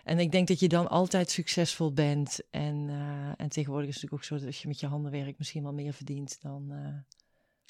[0.05, 2.41] en ik denk dat je dan altijd succesvol bent.
[2.51, 5.11] En, eh, en tegenwoordig is het natuurlijk ook zo dat als je met je handen
[5.11, 7.19] werkt misschien wel meer verdient dan eh,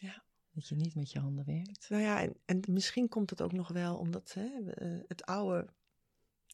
[0.09, 0.23] Ja.
[0.53, 1.87] dat je niet met je handen werkt.
[1.89, 5.67] Nou ja, en, en misschien komt het ook nog wel omdat hè, eh, het oude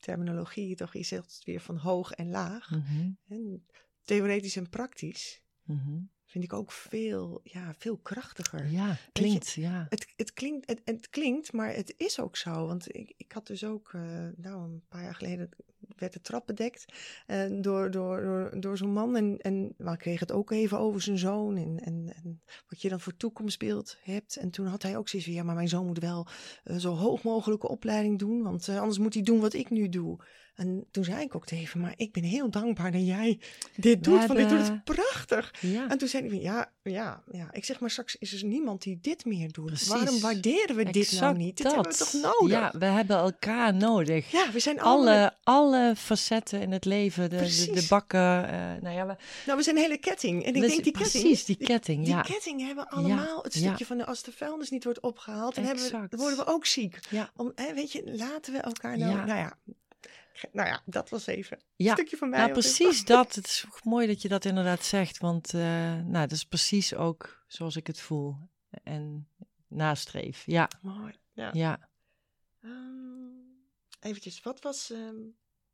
[0.00, 2.70] terminologie toch is het weer van hoog en laag.
[2.70, 3.66] Mhm, En
[4.04, 6.00] theoretisch en praktisch mhm.
[6.24, 8.70] vind ik ook veel, ja, veel krachtiger.
[8.70, 9.86] Ja, klinkt, ja.
[9.88, 12.66] Het, het, klinkt, het, het klinkt, maar het is ook zo.
[12.66, 15.50] Want ik, ik had dus ook, eh, nou, een paar jaar geleden
[15.96, 16.84] werd de trap bedekt
[17.26, 19.16] eh, door, door, door, door zo'n man.
[19.16, 22.82] En, en maar ik kreeg het ook even over zijn zoon en, en, en wat
[22.82, 24.36] je dan voor toekomstbeeld hebt.
[24.36, 26.26] En toen had hij ook zoiets van, ja, maar mijn zoon moet wel
[26.64, 30.18] eh, zo hoog mogelijke opleiding doen, want anders moet hij doen wat ik nu doe.
[30.58, 33.38] En toen zei ik ook tegen maar ik ben heel dankbaar dat jij
[33.76, 35.54] dit doet, want ik doe het prachtig.
[35.60, 35.88] ja.
[35.88, 37.48] En toen zei hij van, ja, ja, ja.
[37.52, 39.66] Ik zeg, maar straks is er niemand die dit meer doet.
[39.66, 39.88] Precies.
[39.88, 41.56] Waarom waarderen we dit nou niet?
[41.56, 41.74] Dit dat.
[41.74, 42.58] hebben we toch nodig?
[42.58, 44.30] Ja, we hebben elkaar nodig.
[44.30, 48.48] Ja, we zijn alle, alle facetten in het leven, de, de, bakken.
[48.48, 49.16] eh, nou ja, we,
[49.46, 50.44] Nou, we zijn een hele ketting.
[50.44, 51.22] En ik denk, die ketting...
[51.22, 52.22] precies, die ketting, die ja.
[52.22, 53.42] ketting hebben we allemaal.
[53.42, 56.38] het stukje van de, als de vuilnis niet wordt opgehaald, dan, hebben we, dan worden
[56.38, 56.98] we ook ziek.
[57.10, 57.30] Ja.
[57.36, 59.12] Om, hè, weet je, laten we elkaar nou...
[59.12, 59.24] Ja.
[59.24, 59.56] Nou ja,
[60.52, 62.38] nou ja, dat was even Ja, een stukje van mij.
[62.38, 63.34] Nou, wat ik- precies dat.
[63.34, 65.18] Het is mooi dat je dat inderdaad zegt.
[65.18, 65.60] Want eh,
[65.94, 68.36] nou, dat is precies ook zoals ik het voel.
[68.82, 69.28] En
[69.68, 70.42] nastreef.
[70.46, 71.50] Ja, Mooi, ja.
[71.52, 71.88] ja.
[72.62, 73.38] Ehm,
[74.00, 75.16] eventjes, wat was ehm,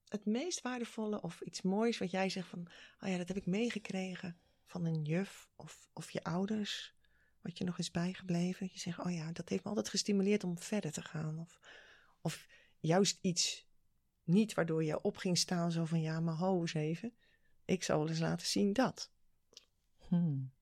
[0.08, 2.66] het meest waardevolle of iets moois wat jij zegt van,
[3.00, 6.94] oh ja, dat heb ik meegekregen van een juf of, of je ouders,
[7.40, 8.68] wat je nog is bijgebleven?
[8.72, 11.38] Je zegt, oh ja, dat heeft me altijd gestimuleerd om verder te gaan.
[11.38, 11.58] Of,
[12.20, 12.46] of
[12.80, 13.66] juist iets
[14.24, 17.12] niet waardoor je op ging staan zo van, ja, maar ho eens even.
[17.64, 19.10] Ik zal wel eens laten zien dat.
[20.08, 20.52] Hmm.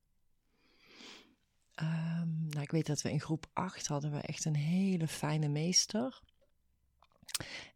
[1.75, 5.49] Ehm, nou, ik weet dat we in groep 8 hadden we echt een hele fijne
[5.49, 6.21] meester.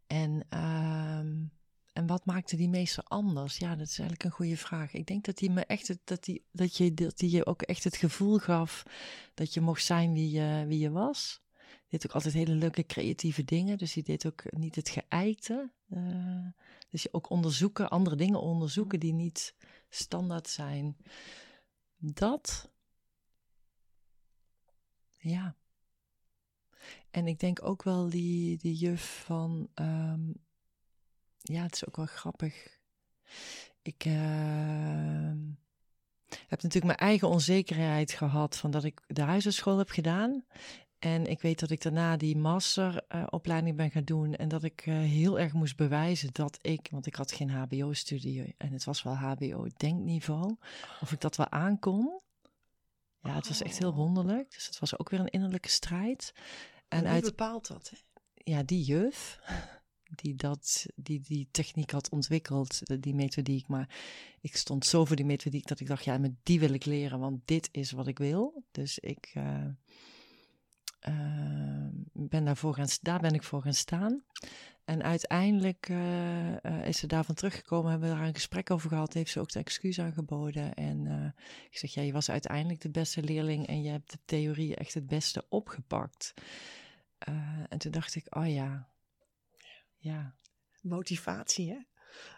[0.07, 1.45] En, ehm,
[1.93, 3.57] en wat maakte die meester anders?
[3.57, 4.93] Ja, dat is eigenlijk een goede vraag.
[4.93, 7.83] Ik denk dat hij me echt dat die, dat je, dat die je ook echt
[7.83, 8.83] het gevoel gaf
[9.33, 11.41] dat je mocht zijn wie je, wie je was.
[11.87, 13.77] Deed ook altijd hele leuke creatieve dingen.
[13.77, 15.71] Dus hij deed ook niet het geëikte.
[15.89, 16.47] Uh,
[16.89, 19.55] dus je ook onderzoeken, andere dingen onderzoeken die niet
[19.89, 20.97] standaard zijn.
[21.97, 22.71] Dat.
[25.11, 25.55] Ja.
[27.11, 29.69] En ik denk ook wel die, die juf van.
[29.75, 30.33] Um,
[31.41, 32.79] ja, het is ook wel grappig.
[33.81, 34.13] Ik uh,
[36.47, 40.45] heb natuurlijk mijn eigen onzekerheid gehad van dat ik de huisartschool heb gedaan.
[40.99, 44.35] En ik weet dat ik daarna die masteropleiding uh, ben gaan doen.
[44.35, 48.55] En dat ik uh, heel erg moest bewijzen dat ik, want ik had geen HBO-studie.
[48.57, 50.55] En het was wel HBO-denkniveau.
[51.01, 52.21] Of ik dat wel aankon.
[53.21, 53.95] Ja, het was echt heel oh.
[53.95, 54.51] wonderlijk.
[54.51, 56.33] Dus het was ook weer een innerlijke strijd.
[56.87, 57.89] En, en uit, bepaalt dat?
[57.89, 57.97] Hè?
[58.33, 59.39] Ja, die juf
[60.21, 63.67] die, dat, die die techniek had ontwikkeld, die methodiek.
[63.67, 63.95] Maar
[64.41, 67.19] ik stond zo voor die methodiek dat ik dacht, ja, met die wil ik leren,
[67.19, 68.63] want dit is wat ik wil.
[68.71, 69.65] Dus ik uh,
[71.07, 74.23] uh, ben daarvoor gaan, daar ben ik voor gaan staan.
[74.85, 79.31] En uiteindelijk uh, is ze daarvan teruggekomen, hebben we daar een gesprek over gehad, heeft
[79.31, 80.73] ze ook de excuus aangeboden.
[80.73, 81.33] En
[81.69, 84.93] ik zeg, ja, je was uiteindelijk de beste leerling en je hebt de theorie echt
[84.93, 86.33] het beste opgepakt.
[87.69, 88.89] en toen dacht ik, oh ja,
[89.97, 90.35] ja.
[90.81, 91.77] Motivatie, hè?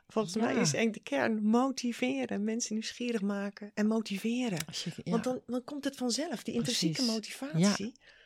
[0.07, 4.59] Volgens mij is eigenlijk de kern motiveren, mensen nieuwsgierig maken en motiveren.
[5.03, 7.85] Want dan, dan komt het vanzelf, die intrinsieke motivatie.
[7.85, 8.17] Ja.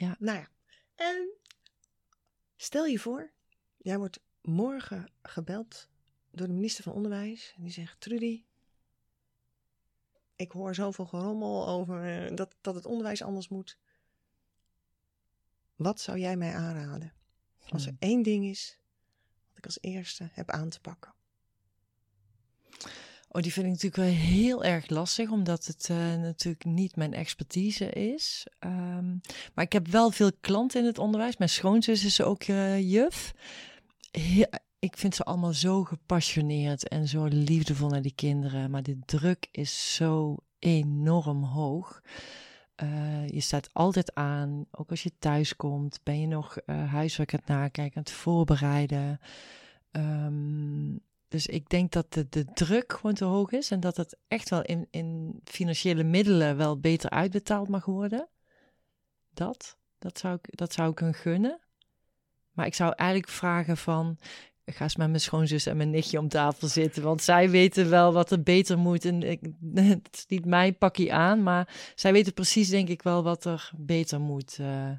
[0.00, 0.16] Ja.
[0.18, 0.48] Nou ja,
[0.94, 1.28] en
[2.56, 3.30] stel je voor,
[3.76, 5.88] jij wordt morgen gebeld
[6.30, 8.44] door de minister van Onderwijs en die zegt: Trudy,
[10.36, 13.78] ik hoor zoveel gerommel over eh, dat, dat het onderwijs anders moet.
[15.76, 17.12] Wat zou jij mij aanraden?
[17.68, 18.08] Als er hmm.
[18.08, 18.78] één ding is
[19.54, 21.14] ik als eerste heb aan te pakken?
[23.32, 27.14] Oh, die vind ik natuurlijk wel heel erg lastig, omdat het uh, natuurlijk niet mijn
[27.14, 28.46] expertise is.
[28.60, 29.20] Um,
[29.54, 31.36] maar ik heb wel veel klanten in het onderwijs.
[31.36, 33.34] Mijn schoonzus is ook uh, juf.
[34.78, 38.70] ik vind ze allemaal zo gepassioneerd en zo liefdevol naar die kinderen.
[38.70, 42.02] Maar de druk is zo enorm hoog.
[42.82, 47.38] Uh, je staat altijd aan, ook als je thuis komt, ben je nog huiswerk aan
[47.38, 49.20] het nakijken, aan het voorbereiden.
[49.92, 54.16] Um, dus ik denk dat de, de druk gewoon te hoog is en dat het
[54.28, 58.28] echt wel in, in financiële middelen wel beter uitbetaald mag worden.
[59.34, 61.60] Dat, dat zou ik, dat zou ik hun gunnen.
[62.52, 64.18] Maar ik zou eigenlijk vragen van,
[64.64, 67.02] ga eens met mijn schoonzus en mijn nichtje om tafel zitten.
[67.02, 69.04] Want zij weten wel wat er beter moet.
[69.04, 69.40] En ik,
[69.74, 73.70] het is niet mijn pakje aan, maar zij weten precies, denk ik wel, wat er
[73.76, 74.58] beter moet.
[74.60, 74.90] Uh,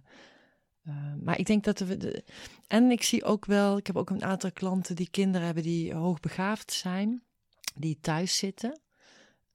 [0.88, 1.98] uh, maar ik denk dat we.
[1.98, 2.24] De,
[2.68, 5.94] en ik zie ook wel, ik heb ook een aantal klanten die kinderen hebben die
[5.94, 7.24] hoogbegaafd zijn,
[7.76, 8.80] die thuis zitten.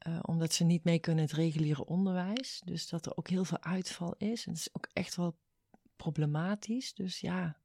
[0.06, 2.62] Uh, omdat ze niet mee kunnen het reguliere onderwijs.
[2.64, 4.46] Dus dat er ook heel veel uitval is.
[4.46, 5.36] En het is ook echt wel
[5.96, 6.94] problematisch.
[6.94, 7.56] Dus ja,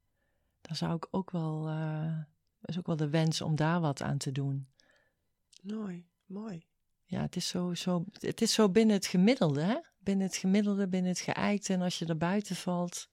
[0.60, 1.68] daar zou ik ook wel
[2.64, 4.68] is ook wel de wens om daar wat aan te doen.
[5.62, 6.66] Mooi, mooi.
[7.04, 9.78] Ja, het is zo, zo, het is zo binnen het gemiddelde, hè?
[9.98, 11.72] Binnen het gemiddelde, binnen het geëikte.
[11.72, 13.08] En als je er buiten valt.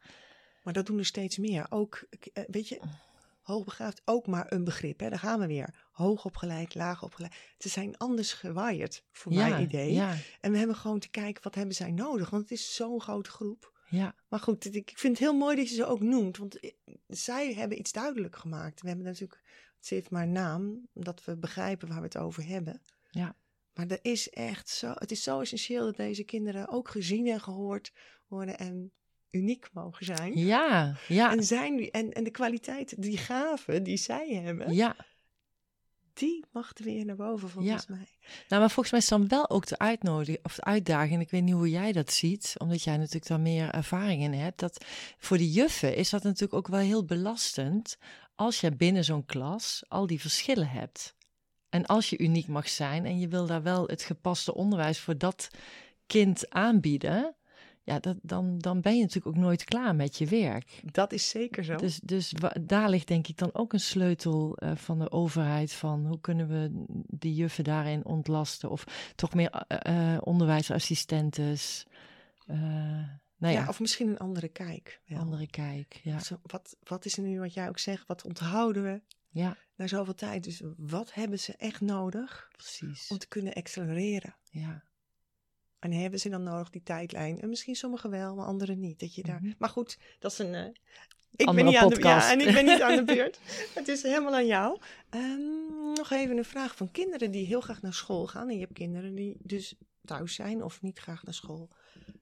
[0.70, 1.66] Maar dat doen er steeds meer.
[1.70, 2.80] Ook, eh, weet je,
[3.42, 5.00] hoogbegaafd, ook maar een begrip.
[5.00, 5.10] Hè?
[5.10, 5.88] Daar gaan we weer.
[5.92, 7.36] Hoog opgeleid, laag opgeleid.
[7.58, 9.94] Ze zijn anders gewaaid, voor mijn idee.
[9.94, 10.16] Ja.
[10.42, 12.30] En we hebben gewoon te kijken, wat hebben zij nodig?
[12.30, 13.74] Want het is zo'n grote groep.
[13.90, 14.16] Ja.
[14.28, 16.38] Maar goed, ik vind het heel mooi dat je ze ook noemt.
[16.38, 16.72] Want eh,
[17.08, 18.82] zij hebben iets duidelijk gemaakt.
[18.82, 19.42] We hebben natuurlijk,
[19.78, 22.82] het heeft maar naam, omdat we begrijpen waar we het over hebben.
[23.10, 23.36] Ja.
[23.74, 27.42] Maar er is echt zo, het is zo essentieel dat deze kinderen ook gezien en
[27.42, 27.94] gehoord
[28.28, 28.94] worden en
[29.32, 30.38] uniek mogen zijn.
[30.38, 31.32] Ja, ja.
[31.32, 34.74] En, zijn, en, en de kwaliteit, die gaven die zij hebben.
[34.74, 34.96] Ja
[36.20, 38.08] die mag er weer naar boven, volgens mij.
[38.48, 41.22] Nou, maar volgens mij is dan wel ook de uitnodiging of de uitdaging.
[41.22, 44.60] Ik weet niet hoe jij dat ziet, omdat jij natuurlijk daar meer ervaring in hebt.
[44.60, 44.86] Dat
[45.18, 47.98] voor de juffen is dat natuurlijk ook wel heel belastend
[48.36, 51.16] als je binnen zo'n klas al die verschillen hebt.
[51.70, 55.18] En als je uniek mag zijn en je wil daar wel het gepaste onderwijs voor
[55.18, 55.50] dat
[56.08, 57.36] kind aanbieden,
[57.90, 60.82] ja, dat, dan, dan ben je natuurlijk ook nooit klaar met je werk.
[60.92, 61.76] Dat is zeker zo.
[61.76, 66.06] Dus, dus daar ligt denk ik dan ook een sleutel uh, van de overheid van
[66.06, 68.84] hoe kunnen we die juffen daarin ontlasten of
[69.16, 71.86] toch meer uh, onderwijsassistentes.
[72.48, 72.58] Uh,
[73.38, 75.02] nou ja, ja, of misschien een andere kijk.
[75.06, 75.20] Wel.
[75.20, 76.00] andere kijk.
[76.04, 76.20] Ja.
[76.20, 78.08] Zo, wat, wat is er nu wat jij ook zegt?
[78.08, 79.58] Wat onthouden we ja.
[79.76, 80.44] na zoveel tijd?
[80.44, 83.08] Dus wat hebben ze echt nodig Precies.
[83.08, 84.36] om te kunnen accelereren?
[84.52, 84.84] Ja.
[85.80, 87.40] En hebben ze dan nodig die tijdlijn?
[87.42, 89.00] En misschien sommigen wel, maar anderen niet.
[89.00, 89.42] Dat je daar...
[89.42, 89.54] Mhm.
[89.58, 90.54] Maar goed, dat is een.
[90.54, 90.66] uh,
[91.36, 93.40] ik Andere ben niet aan de ja, en ik ben niet aan de beurt.
[93.74, 94.80] Het is helemaal aan jou.
[95.10, 98.50] Um, nog even een vraag van kinderen die heel graag naar school gaan.
[98.50, 101.70] En je hebt kinderen die dus thuis zijn of niet graag naar school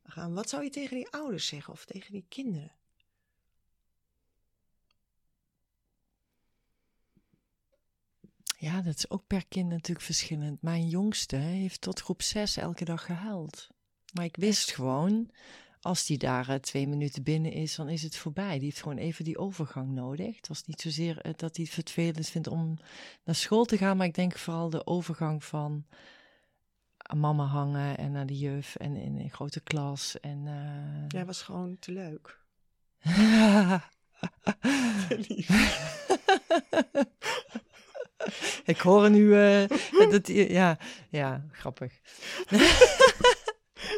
[0.04, 0.34] gaan.
[0.34, 2.72] Wat zou je tegen die ouders zeggen of tegen die kinderen?
[8.60, 10.62] Ja, dat is ook per kind natuurlijk verschillend.
[10.62, 13.68] Mijn jongste heeft tot groep 6 elke dag gehuild.
[14.14, 15.32] Maar ik wist gewoon,
[15.82, 18.54] als die daar uh, twee minuten binnen is, dan is het voorbij.
[18.54, 20.36] Die heeft gewoon even die overgang nodig.
[20.36, 22.78] Het was niet zozeer uh, dat hij het vervelend vindt om
[23.24, 25.86] naar school te gaan, maar ik denk vooral de overgang van
[26.98, 30.20] aan mama hangen en naar de juf en in een grote klas.
[30.20, 31.08] En, uh...
[31.08, 32.40] Jij was gewoon te leuk.
[35.08, 35.50] te lief.
[38.66, 39.64] Ik hoor nu uh,
[40.12, 40.78] dat, ja,
[41.10, 41.94] ja, grappig.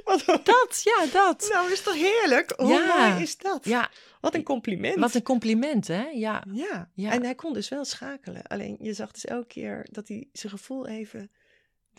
[0.04, 1.50] Wat dat, ja, dat.
[1.52, 2.54] Nou, is toch heerlijk?
[2.58, 3.10] Hoe ja.
[3.10, 3.66] mooi is dat?
[3.66, 3.90] Ja.
[4.22, 5.00] Wat een compliment.
[5.00, 6.08] Wat een compliment, hè?
[6.08, 6.44] Ja.
[6.52, 6.90] ja.
[6.94, 7.12] ja.
[7.12, 8.44] En hij kon dus wel schakelen.
[8.44, 11.32] Alleen je zag dus elke keer dat hij zijn gevoel even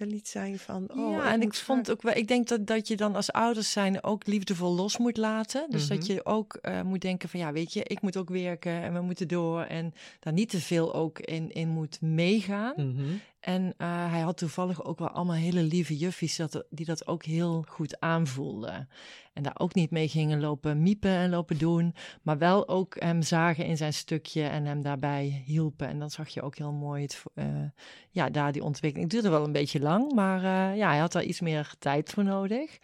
[0.01, 0.87] er liet zijn van.
[0.97, 3.73] Oh, ja, en ik vond ook wel, ik denk dat, dat je dan als ouders
[3.73, 5.67] zijn ook liefdevol los moet laten.
[5.71, 5.95] Dus Mhm.
[5.97, 8.95] dat je ook uh, moet denken van ja, weet je, ik moet ook werken en
[8.95, 9.63] we moeten door.
[9.63, 12.75] En daar niet te veel ook in, in moet meegaan.
[12.77, 17.25] Mm En uh, hij had toevallig ook wel allemaal hele lieve juffies die dat ook
[17.25, 18.89] heel goed aanvoelden.
[19.33, 21.95] En daar ook niet mee gingen lopen miepen en lopen doen.
[22.23, 25.89] Maar wel ook hem zagen in zijn stukje en hem daarbij hielpen.
[25.89, 27.45] En dan zag je ook heel mooi het, uh,
[28.11, 29.13] ja, daar die ontwikkeling.
[29.13, 32.11] Het duurde wel een beetje lang, maar uh, ja, hij had daar iets meer tijd
[32.11, 32.79] voor nodig.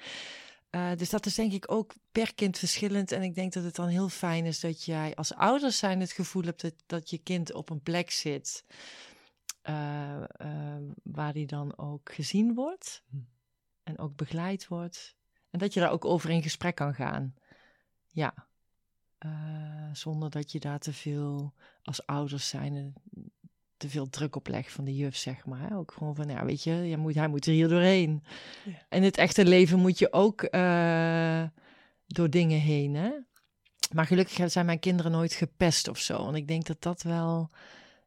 [0.97, 3.13] Dus dat is denk ik ook per kind verschillend.
[3.13, 6.13] En ik denk dat het dan heel fijn is dat jij als ouders zijn het
[6.13, 8.65] gevoel hebt dat je kind op een plek zit.
[9.69, 13.17] Uh, uh, waar die dan ook gezien wordt Hm.
[13.83, 15.17] en ook begeleid wordt.
[15.51, 17.35] En dat je daar ook over in gesprek kan gaan.
[18.07, 18.35] Ja.
[19.27, 22.95] Uh, zonder dat je daar te veel als ouders zijn
[23.77, 25.77] te veel druk op legt van de juf, zeg maar.
[25.77, 28.23] Ook gewoon van, ja, weet je, je moet, hij moet er hier doorheen.
[28.65, 28.87] Ja.
[28.89, 31.43] En het echte leven moet je ook uh,
[32.07, 33.11] door dingen heen, hè.
[33.95, 36.25] Maar gelukkig zijn mijn kinderen nooit gepest of zo.
[36.25, 37.51] Want ik denk dat dat wel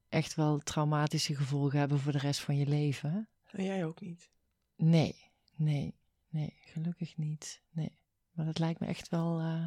[0.10, 3.30] echt wel traumatische gevolgen hebben voor de rest van je leven.
[3.52, 4.30] En jij ook niet?
[4.76, 5.16] Nee,
[5.56, 5.96] nee,
[6.30, 7.62] nee, gelukkig niet.
[7.70, 7.98] Nee.
[8.32, 9.42] Maar dat lijkt me echt wel.
[9.42, 9.66] Uh,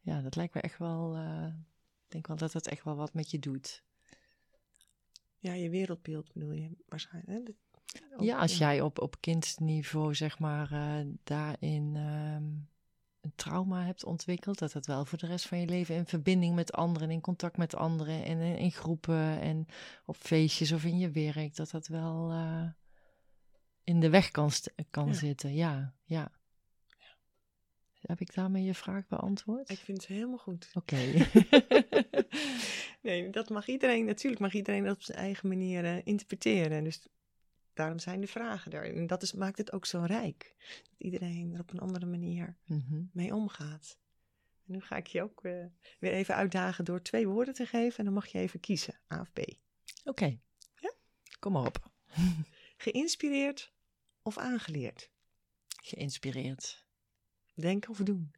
[0.00, 1.16] ja, dat lijkt me echt wel.
[1.16, 1.46] Uh,
[2.04, 3.84] ik denk wel dat dat echt wel wat met je doet.
[5.38, 7.46] Ja, je wereldbeeld bedoel je waarschijnlijk.
[7.46, 7.52] Hè?
[8.14, 12.68] Ook, ja, als jij op, op kindniveau, zeg maar, uh, daarin um,
[13.22, 16.54] een trauma hebt ontwikkeld, dat dat wel voor de rest van je leven in verbinding
[16.54, 19.66] met anderen, in contact met anderen en in, in groepen en
[20.04, 22.68] op feestjes of in je werk, dat dat wel uh,
[23.84, 24.50] in de weg kan,
[24.90, 25.12] kan ja.
[25.12, 25.54] zitten.
[25.54, 26.32] Ja, ja.
[26.98, 27.16] ja.
[28.00, 29.70] Heb ik daarmee je vraag beantwoord?
[29.70, 30.70] Ik vind het helemaal goed.
[30.74, 30.94] Oké.
[30.94, 31.30] Okay.
[33.02, 36.84] nee, dat mag iedereen, natuurlijk mag iedereen dat op zijn eigen manier uh, interpreteren.
[36.84, 37.06] Dus
[37.74, 38.94] daarom zijn de vragen er.
[38.96, 40.54] En dat is, maakt het ook zo rijk.
[40.82, 43.10] Dat iedereen er op een andere manier mm -hmm.
[43.12, 43.98] mee omgaat.
[44.66, 45.64] En nu ga ik je ook uh,
[45.98, 47.98] weer even uitdagen door twee woorden te geven.
[47.98, 49.38] En dan mag je even kiezen, A of B.
[49.38, 49.54] Oké.
[50.04, 50.40] Okay.
[50.80, 50.92] Ja?
[51.38, 51.90] Kom maar op.
[52.76, 53.72] Geïnspireerd
[54.22, 55.10] of aangeleerd?
[55.82, 56.84] Geïnspireerd.
[57.54, 58.32] Denken of doen?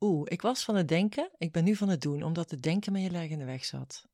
[0.00, 1.30] Oeh, ik was van het denken.
[1.38, 3.64] Ik ben nu van het doen, omdat het denken me heel erg in de weg
[3.64, 4.08] zat.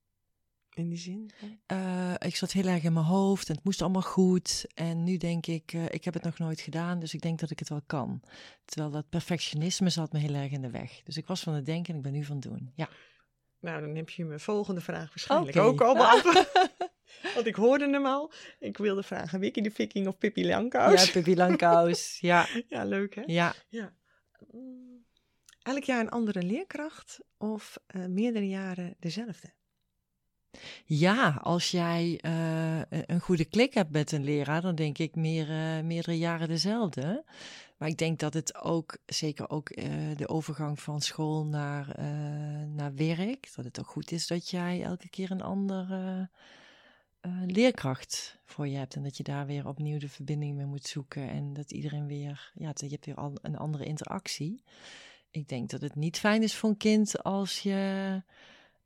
[0.75, 1.31] In die zin?
[1.73, 4.67] Uh, ik zat heel erg in mijn hoofd en het moest allemaal goed.
[4.75, 7.51] En nu denk ik, uh, ik heb het nog nooit gedaan, dus ik denk dat
[7.51, 8.23] ik het wel kan.
[8.65, 11.03] Terwijl dat perfectionisme zat me heel erg in de weg.
[11.03, 12.73] Dus ik was van het denken en ik ben nu van het doen.
[12.75, 12.89] Ja.
[13.61, 15.69] Nou, dan heb je mijn volgende vraag waarschijnlijk okay.
[15.69, 16.51] ook al beantwoord.
[17.35, 18.33] Want ik hoorde hem al.
[18.59, 21.05] Ik wilde vragen, Wiki de Viking of Pippi Langkous?
[21.05, 22.47] Ja, Pippi Langkous, ja.
[22.69, 23.23] Ja, leuk hè?
[23.27, 23.55] Ja.
[23.69, 23.95] ja.
[24.51, 25.05] Mm.
[25.63, 29.53] Elk jaar een andere leerkracht of uh, meerdere jaren dezelfde?
[30.85, 35.51] Ja, als jij uh, een goede klik hebt met een leraar, dan denk ik meer,
[35.51, 37.25] uh, meerdere jaren dezelfde.
[37.77, 39.85] Maar ik denk dat het ook, zeker ook uh,
[40.17, 42.01] de overgang van school naar,
[42.75, 46.29] naar werk, dat het ook goed is dat jij elke keer een andere
[47.47, 48.95] leerkracht voor je hebt.
[48.95, 51.29] En dat je daar weer opnieuw de verbinding mee moet zoeken.
[51.29, 54.63] En dat iedereen weer, ja, je hebt weer al een andere interactie.
[55.31, 58.23] Ik denk dat het niet fijn is voor een kind als je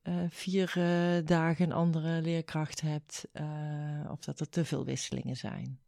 [0.08, 5.36] uh, vier uh, dagen een andere leerkracht hebt, uh, of dat er te veel wisselingen
[5.36, 5.80] zijn.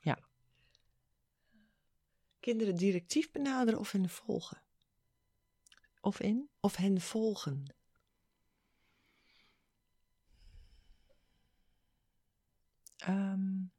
[0.00, 0.18] Ja.
[2.40, 4.62] kinderen directief benaderen of hen volgen?
[6.00, 6.48] Of in?
[6.60, 7.64] Of hen volgen?
[13.08, 13.72] Um,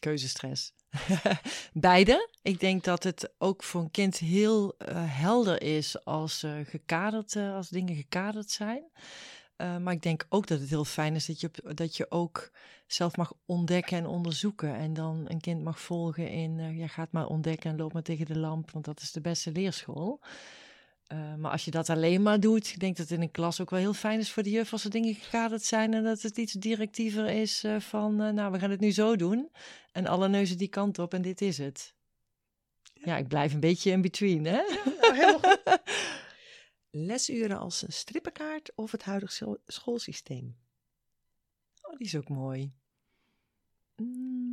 [0.00, 0.75] Keuzestress.
[1.72, 2.28] Beide.
[2.42, 7.34] Ik denk dat het ook voor een kind heel uh, helder is als, uh, gekaderd,
[7.34, 8.82] uh, als dingen gekaderd zijn.
[9.56, 12.50] maar ik denk ook dat het heel fijn is dat je, dat je ook
[12.86, 14.74] zelf mag ontdekken en onderzoeken.
[14.74, 18.26] En dan een kind mag volgen in, ja, gaat maar ontdekken en loop maar tegen
[18.26, 20.20] de lamp, want dat is de beste leerschool.
[21.12, 23.60] Uh, maar als je dat alleen maar doet, ik denk dat het in een klas
[23.60, 26.22] ook wel heel fijn is voor de juf als er dingen gekaderd zijn en dat
[26.22, 29.50] het iets directiever is uh, van, uh, nou, we gaan het nu zo doen
[29.92, 31.94] en alle neuzen die kant op en dit is het.
[32.92, 34.60] Ja, ik blijf een beetje in between, hè?
[34.60, 35.80] Ja, nou, helemaal goed.
[36.90, 40.56] Lesuren als een strippenkaart of het huidige schoolsysteem?
[41.82, 42.72] Oh, die is ook mooi.
[43.96, 44.45] Mm.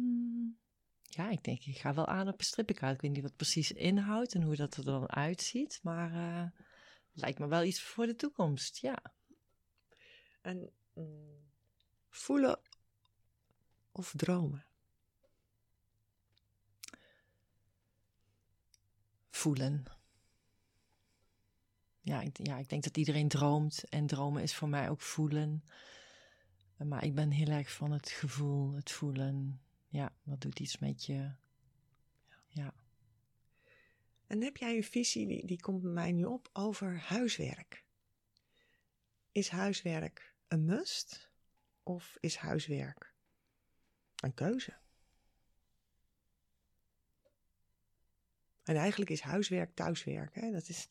[1.16, 2.96] Ja, ik denk, ik ga wel aan op een strippenkaart.
[2.96, 5.80] Ik weet niet wat precies inhoudt en hoe dat er dan uitziet.
[5.84, 6.50] Maar uh,
[7.12, 9.02] lijkt me wel iets voor de toekomst, ja.
[10.42, 11.52] En mm,
[12.10, 12.60] voelen
[13.92, 14.66] of dromen?
[19.30, 19.86] Voelen.
[22.02, 23.84] Ja ik, ja, ik denk dat iedereen droomt.
[23.90, 25.64] En dromen is voor mij ook voelen.
[26.78, 29.63] Maar ik ben heel erg van het gevoel, het voelen
[29.94, 31.32] ja, dat doet iets met je.
[32.48, 32.74] Ja.
[34.28, 37.84] En heb jij een visie, die, die komt bij mij nu op, over huiswerk?
[39.32, 41.30] Is huiswerk een must
[41.84, 43.14] of is huiswerk
[44.16, 44.74] een keuze?
[48.64, 50.36] En eigenlijk is huiswerk thuiswerk.
[50.36, 50.52] Hè?
[50.52, 50.88] Dat is,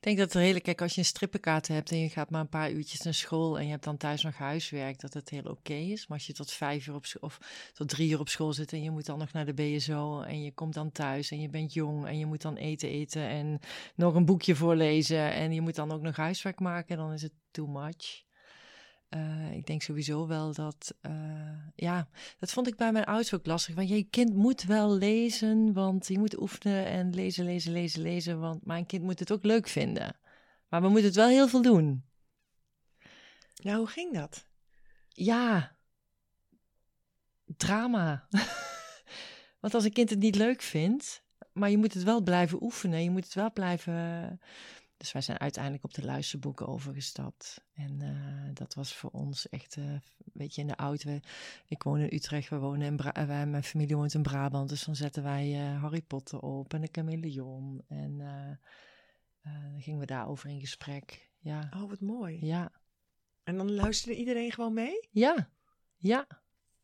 [0.00, 2.48] denk dat er hele, kijk, als je een strippenkaart hebt en je gaat maar een
[2.48, 5.74] paar uurtjes naar school en je hebt dan thuis nog huiswerk, dat het heel oké
[5.74, 6.06] is.
[6.06, 7.38] Maar als je tot vijf uur op of
[7.72, 10.42] tot drie uur op school zit en je moet dan nog naar de BSO en
[10.42, 13.60] je komt dan thuis en je bent jong en je moet dan eten eten en
[13.94, 17.32] nog een boekje voorlezen en je moet dan ook nog huiswerk maken, dan is het
[17.50, 18.28] too much.
[19.14, 21.12] Uh, ik denk sowieso wel dat, uh,
[21.74, 22.08] ja,
[22.38, 23.74] dat vond ik bij mijn ouders ook lastig.
[23.74, 28.40] Want je kind moet wel lezen, want je moet oefenen en lezen, lezen, lezen, lezen.
[28.40, 30.16] Want mijn kind moet het ook leuk vinden.
[30.68, 32.04] Maar we moeten het wel heel veel doen.
[33.54, 34.46] Ja, hoe ging dat?
[35.08, 35.76] Ja,
[37.44, 38.26] drama.
[39.60, 43.02] want als een kind het niet leuk vindt, maar je moet het wel blijven oefenen,
[43.02, 44.40] je moet het wel blijven
[45.00, 47.64] dus wij zijn uiteindelijk op de luisterboeken overgestapt.
[47.72, 49.98] En uh, dat was voor ons echt, uh,
[50.32, 51.18] weet je, in de auto.
[51.66, 54.68] Ik woon in Utrecht, we wonen in Bra wij, mijn familie woont in Brabant.
[54.68, 57.82] Dus dan zetten wij uh, Harry Potter op en de chameleon.
[57.88, 58.18] En
[59.42, 61.30] dan gingen we daarover in gesprek.
[61.38, 61.68] Ja.
[61.76, 62.46] Oh, wat mooi.
[62.46, 62.72] Ja.
[63.42, 65.08] En dan luisterde iedereen gewoon mee?
[65.10, 65.50] Ja,
[65.96, 66.26] ja.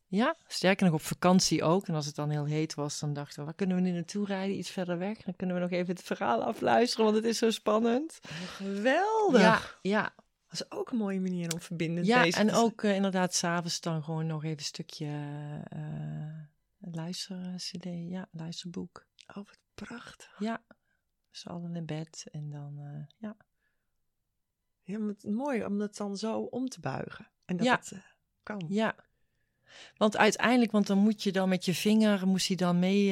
[0.09, 1.87] Ja, sterker nog op vakantie ook.
[1.87, 4.25] En als het dan heel heet was, dan dachten we, waar kunnen we nu naartoe
[4.25, 4.57] rijden?
[4.57, 5.21] Iets verder weg.
[5.21, 8.19] Dan kunnen we nog even het verhaal afluisteren, want het is zo spannend.
[8.23, 9.41] geweldig.
[9.41, 10.13] Ja, ja.
[10.47, 13.81] Dat is ook een mooie manier om verbindend ja, bezig en ook uh, inderdaad s'avonds
[13.81, 15.05] dan gewoon nog even een stukje
[15.75, 19.05] uh, luister cd, ja, luisterboek.
[19.27, 20.35] Oh, wat prachtig.
[20.39, 20.61] Ja,
[21.31, 23.35] z'n allen in bed en dan, uh, ja.
[24.83, 27.27] Ja, maar het, mooi om dat dan zo om te buigen.
[27.45, 27.75] En dat ja.
[27.75, 27.93] het
[28.43, 28.65] kan.
[28.67, 28.95] Ja,
[29.97, 33.11] want uiteindelijk, want dan moet je dan met je vinger, moest hij dan mee uh,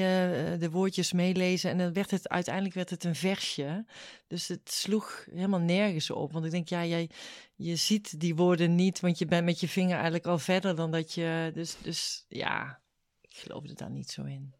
[0.59, 1.69] de woordjes meelezen.
[1.69, 3.85] En dan werd het, uiteindelijk werd het een versje.
[4.27, 6.31] Dus het sloeg helemaal nergens op.
[6.31, 7.09] Want ik denk, ja, jij,
[7.55, 10.91] je ziet die woorden niet, want je bent met je vinger eigenlijk al verder dan
[10.91, 11.51] dat je...
[11.53, 12.81] Dus, dus ja,
[13.21, 14.53] ik geloofde daar niet zo in.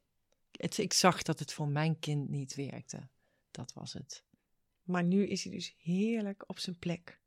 [0.52, 3.08] Het, ik zag dat het voor mijn kind niet werkte.
[3.52, 4.24] Dat was het.
[4.84, 7.20] Maar nu is hij dus heerlijk op zijn plek.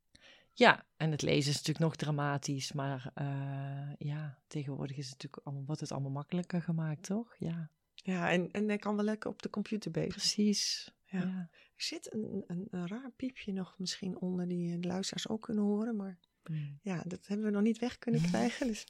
[0.58, 5.46] Ja, en het lezen is natuurlijk nog dramatisch, maar uh, ja, tegenwoordig is het natuurlijk
[5.46, 7.34] allemaal, wordt het allemaal makkelijker gemaakt, toch?
[7.38, 10.12] Ja, ja en, en hij kan wel lekker op de computer bezig.
[10.12, 10.92] Precies.
[11.04, 11.18] Ja.
[11.18, 11.48] ja.
[11.50, 15.64] Er zit een, een, een, raar piepje nog misschien onder die de luisteraars ook kunnen
[15.64, 16.78] horen, maar hmm.
[16.82, 18.66] ja, dat hebben we nog niet weg kunnen krijgen.
[18.66, 18.86] dus,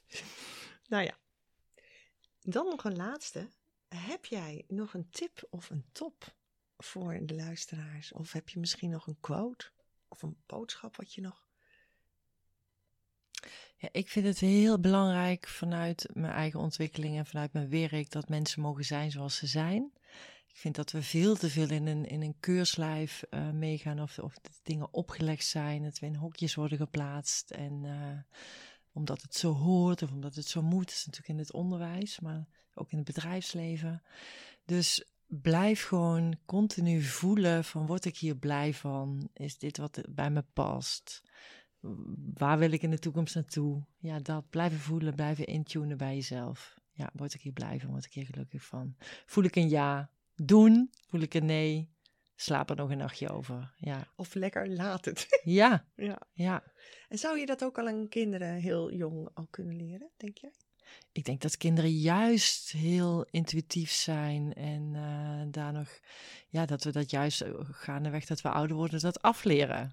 [0.87, 1.17] nou ja.
[2.41, 3.47] Dan nog een laatste.
[3.87, 6.35] Heb jij nog een tip of een top
[6.77, 8.11] voor de luisteraars?
[8.11, 9.71] Of heb je misschien nog een quote
[10.07, 11.47] of een boodschap wat je nog
[13.81, 18.29] ja, ik vind het heel belangrijk vanuit mijn eigen ontwikkeling en vanuit mijn werk dat
[18.29, 19.91] mensen mogen zijn zoals ze zijn.
[20.47, 24.19] Ik vind dat we veel te veel in een, in een keurslijf uh, meegaan of,
[24.19, 27.51] of dingen opgelegd zijn, dat we in hokjes worden geplaatst.
[27.51, 28.39] En uh,
[28.91, 32.47] omdat het zo hoort of omdat het zo moet, is natuurlijk in het onderwijs, maar
[32.73, 34.03] ook in het bedrijfsleven.
[34.65, 39.29] Dus blijf gewoon continu voelen van word ik hier blij van?
[39.33, 41.21] Is dit wat bij me past?
[42.33, 43.83] Waar wil ik in de toekomst naartoe?
[43.97, 46.77] Ja, dat blijven voelen, blijven intunen bij jezelf.
[46.91, 48.95] Ja, word ik hier blij van, word ik hier gelukkig van.
[49.25, 51.89] Voel ik een ja, doen, voel ik een nee,
[52.35, 53.73] slaap er nog een nachtje over.
[53.77, 55.27] Ja, Of lekker laat het.
[55.43, 56.21] ja, ja.
[56.33, 56.63] ja.
[57.09, 60.51] En zou je dat ook al aan kinderen heel jong al kunnen leren, denk jij?
[61.11, 65.99] Ik denk dat kinderen juist heel intuïtief zijn en eh, daar nog,
[66.47, 69.91] ja, dat we dat juist eh, gaandeweg dat we ouder worden, dat afleren.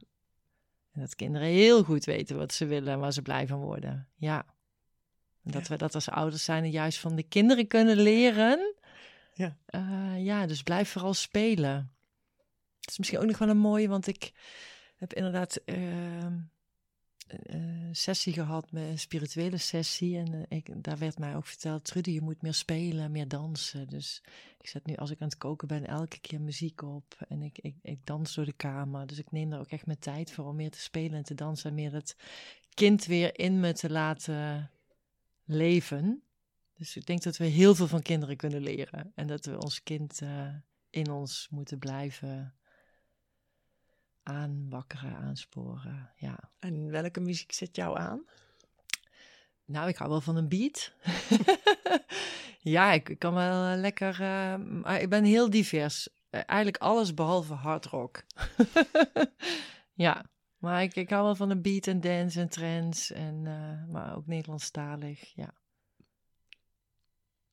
[0.96, 4.08] En dat kinderen heel goed weten wat ze willen en waar ze blij van worden.
[4.14, 4.44] Ja.
[5.44, 5.68] En dat Ja.
[5.68, 8.74] we dat als ouders zijn en juist van de kinderen kunnen leren.
[9.34, 9.56] Ja.
[9.66, 11.92] Eh, ja, dus blijf vooral spelen.
[12.80, 14.32] Het is misschien ook nog wel een mooie, want ik
[14.96, 16.38] heb inderdaad ehm,
[17.26, 20.18] een sessie gehad, met een spirituele sessie.
[20.18, 23.88] En eh, ik, daar werd mij ook verteld, Trudy, je moet meer spelen, meer dansen.
[23.88, 24.22] Dus
[24.60, 27.16] ik zet nu, als ik aan het koken ben, elke keer muziek op.
[27.28, 29.06] En ik, ik, ik dans door de kamer.
[29.06, 31.34] Dus ik neem daar ook echt mijn tijd voor om meer te spelen en te
[31.34, 31.70] dansen.
[31.70, 32.16] En meer het
[32.74, 34.70] kind weer in me te laten
[35.44, 36.22] leven.
[36.76, 39.12] Dus ik denk dat we heel veel van kinderen kunnen leren.
[39.14, 40.48] En dat we ons kind eh,
[40.90, 42.54] in ons moeten blijven
[44.26, 46.10] aanwakkeren, aansporen.
[46.16, 46.50] Ja.
[46.58, 48.24] En welke muziek zet jou aan?
[49.64, 50.92] Nou, ik hou wel van een beat.
[52.76, 54.18] ja, ik, ik kan wel eh, lekker.
[54.60, 56.08] maar ik ben heel divers.
[56.30, 58.22] Eh, eigenlijk alles behalve hard rock.
[60.06, 60.24] ja,
[60.56, 63.14] maar ik, ik hou wel van een beat en dance en trance.
[63.14, 63.42] En,
[63.90, 65.32] maar ook Nederlandstalig.
[65.34, 65.54] Ja,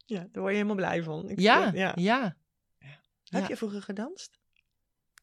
[0.06, 1.30] Ja, daar word je helemaal blij van.
[1.30, 1.92] Ik ja, vind- ja.
[1.96, 2.36] ja.
[3.24, 3.48] Heb ja.
[3.48, 4.42] je vroeger gedanst?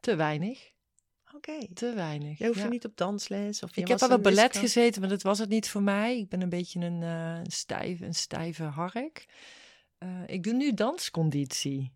[0.01, 0.70] te weinig.
[1.35, 1.67] Oké.
[1.75, 2.39] Te weinig.
[2.39, 2.69] Je hoeft ja.
[2.69, 3.63] niet op dansles?
[3.63, 6.19] Of je Ik heb was wel ballet gezeten, maar dat was het niet voor mij.
[6.19, 9.27] Ik ben een beetje een, eh, stijf, een stijve hark.
[9.99, 11.93] Eh, ik doe nu dansconditie.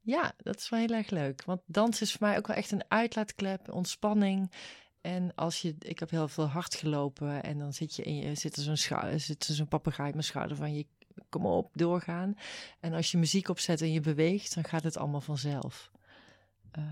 [0.00, 1.44] Ja, dat is wel heel erg leuk.
[1.44, 4.52] Want dans is voor mij ook wel echt een uitlaatklep, ontspanning.
[5.00, 8.34] En als je, ik heb heel veel hard gelopen en dan zit je in je,
[8.34, 10.86] zit er zo'n zit er zo'n papegaai op mijn schouder van je,
[11.28, 12.34] kom op, doorgaan.
[12.80, 15.90] En als je muziek opzet en je beweegt, dan gaat het allemaal vanzelf.
[16.70, 16.82] Eh,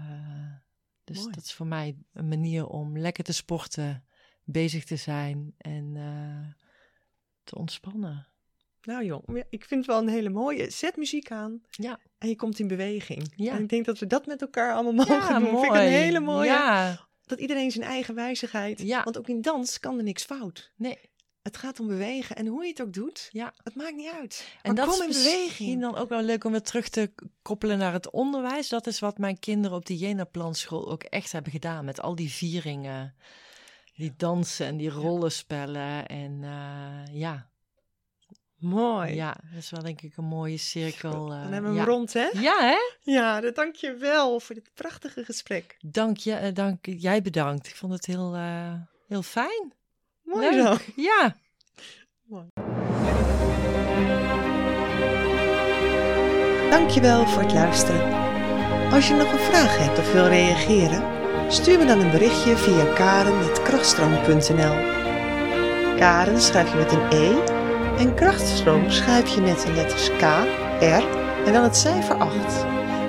[1.08, 1.32] dus Mooi.
[1.34, 4.04] dat is voor mij een manier om lekker te sporten,
[4.44, 6.66] bezig te zijn en eh,
[7.44, 8.26] te ontspannen.
[8.82, 10.70] Nou jong, ik vind het wel een hele mooie.
[10.70, 13.32] Zet muziek aan Ja, en je komt in beweging.
[13.36, 13.52] Ja.
[13.52, 15.50] En ik denk dat we dat met elkaar allemaal mogen ja doen.
[15.50, 15.64] mooi.
[15.64, 16.46] Vind ik een hele mooie.
[16.46, 18.80] Ja, Dat iedereen zijn eigen wijzigheid.
[18.82, 19.02] Ja.
[19.02, 20.72] Want ook in dans kan er niks fout.
[20.76, 20.98] nee.
[21.48, 22.36] Het gaat om bewegen.
[22.36, 23.52] En hoe je het ook doet, Ja.
[23.62, 24.48] het maakt niet uit.
[24.62, 25.80] En Maar dat kom in is misschien beweging.
[25.80, 28.68] dan ook wel leuk om weer terug te koppelen naar het onderwijs.
[28.68, 31.84] Dat is wat mijn kinderen op die Jena-planschool ook echt hebben gedaan.
[31.84, 33.14] Met al die vieringen,
[33.94, 36.06] die dansen en die rollenspellen.
[36.06, 37.48] En eh, ja,
[38.58, 39.14] Mooi.
[39.14, 41.32] ja, dat is wel denk ik een mooie cirkel.
[41.32, 41.82] eh, Dan hebben we ja.
[41.84, 42.28] hem rond, hè?
[42.32, 42.76] Ja, hè?
[43.12, 45.76] Ja, dan dank je wel voor dit prachtige gesprek.
[45.80, 47.66] Dank je, eh, dank, jij bedankt.
[47.66, 48.72] Ik vond het heel, eh,
[49.08, 49.72] heel fijn.
[50.28, 50.66] Mooi Leuk.
[50.66, 50.76] zo.
[50.96, 51.36] Ja.
[56.70, 58.12] Dankjewel voor het luisteren.
[58.92, 61.02] Als je nog een vraag hebt of wil reageren,
[61.52, 64.96] stuur me dan een berichtje via karen.krachtstroom.nl
[65.96, 67.36] Karen schrijf je met een E
[67.98, 70.22] en krachtstroom schrijf je met de letters K,
[70.80, 71.04] R
[71.46, 72.34] en dan het cijfer 8.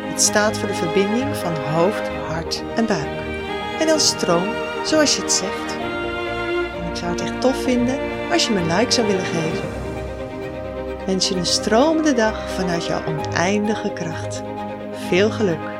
[0.09, 3.19] Het staat voor de verbinding van hoofd, hart en buik.
[3.79, 4.53] En dan stroom,
[4.83, 5.78] zoals je het zegt.
[6.99, 7.99] Zou het echt tof vinden
[8.31, 9.69] als je me een like zou willen geven.
[11.05, 14.43] Wens je een stromende dag vanuit jouw oneindige kracht.
[15.09, 15.78] Veel geluk!